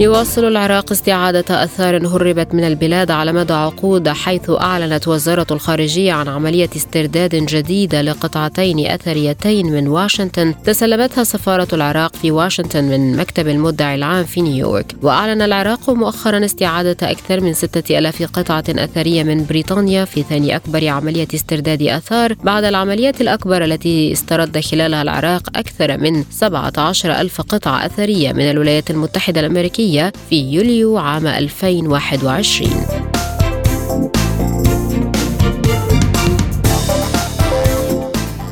[0.00, 6.28] يواصل العراق استعادة أثار هربت من البلاد على مدى عقود حيث أعلنت وزارة الخارجية عن
[6.28, 13.94] عملية استرداد جديدة لقطعتين أثريتين من واشنطن تسلمتها سفارة العراق في واشنطن من مكتب المدعي
[13.94, 14.96] العام في نيويورك.
[15.02, 20.88] وأعلن العراق مؤخرا استعادة أكثر من ستة ألاف قطعة أثرية من بريطانيا في ثاني أكبر
[20.88, 27.86] عملية استرداد آثار بعد العمليات الأكبر التي استرد خلالها العراق أكثر من 17 ألف قطعة
[27.86, 29.83] أثرية من الولايات المتحدة الأمريكية.
[29.84, 33.13] الأمريكية في يوليو عام 2021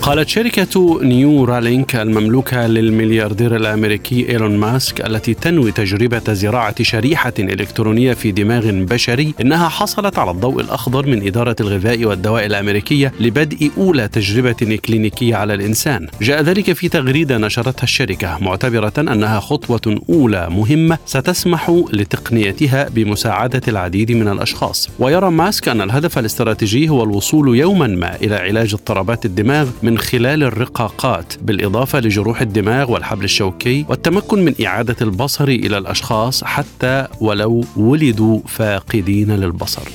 [0.02, 8.12] قالت شركة نيو رالينك المملوكة للملياردير الأمريكي إيلون ماسك التي تنوي تجربة زراعة شريحة إلكترونية
[8.12, 14.08] في دماغ بشري إنها حصلت على الضوء الأخضر من إدارة الغذاء والدواء الأمريكية لبدء أولى
[14.08, 16.06] تجربة كلينيكية على الإنسان.
[16.22, 24.12] جاء ذلك في تغريدة نشرتها الشركة معتبرة أنها خطوة أولى مهمة ستسمح لتقنيتها بمساعدة العديد
[24.12, 24.90] من الأشخاص.
[24.98, 29.98] ويرى ماسك أن الهدف الاستراتيجي هو الوصول يوما ما إلى علاج اضطرابات الدماغ من من
[29.98, 37.64] خلال الرقاقات بالإضافة لجروح الدماغ والحبل الشوكي والتمكن من إعادة البصر إلى الأشخاص حتى ولو
[37.76, 39.88] ولدوا فاقدين للبصر.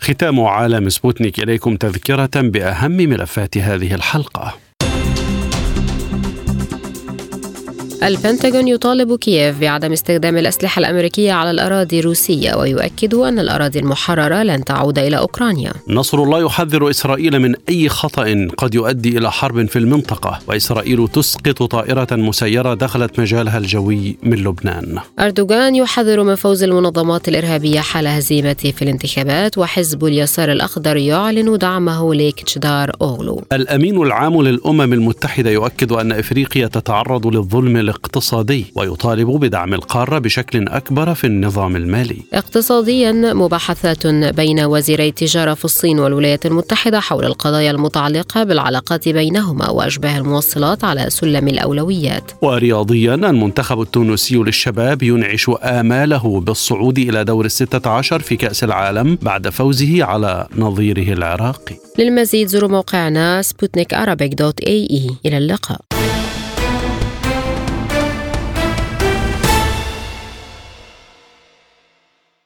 [0.00, 4.54] ختام عالم سبوتنيك إليكم تذكرة بأهم ملفات هذه الحلقة.
[8.02, 14.64] البنتاغون يطالب كييف بعدم استخدام الأسلحة الأمريكية على الأراضي الروسية ويؤكد أن الأراضي المحررة لن
[14.64, 15.72] تعود إلى أوكرانيا.
[15.88, 21.62] نصر الله يحذر إسرائيل من أي خطأ قد يؤدي إلى حرب في المنطقة وإسرائيل تسقط
[21.62, 24.98] طائرة مسيرة دخلت مجالها الجوي من لبنان.
[25.20, 32.14] أردوغان يحذر من فوز المنظمات الإرهابية حال هزيمته في الانتخابات وحزب اليسار الأخضر يعلن دعمه
[32.14, 33.42] لكتشدار أوغلو.
[33.52, 41.14] الأمين العام للأمم المتحدة يؤكد أن إفريقيا تتعرض للظلم الاقتصادي ويطالب بدعم القارة بشكل أكبر
[41.14, 42.16] في النظام المالي.
[42.32, 50.18] اقتصاديا مباحثات بين وزيري التجارة في الصين والولايات المتحدة حول القضايا المتعلقة بالعلاقات بينهما وأشباه
[50.18, 52.32] الموصلات على سلم الأولويات.
[52.42, 59.48] ورياضيا المنتخب التونسي للشباب ينعش آماله بالصعود إلى دور الستة عشر في كأس العالم بعد
[59.48, 61.76] فوزه على نظيره العراقي.
[61.98, 63.94] للمزيد زوروا موقعنا سبوتنيك
[65.26, 66.01] إلى اللقاء.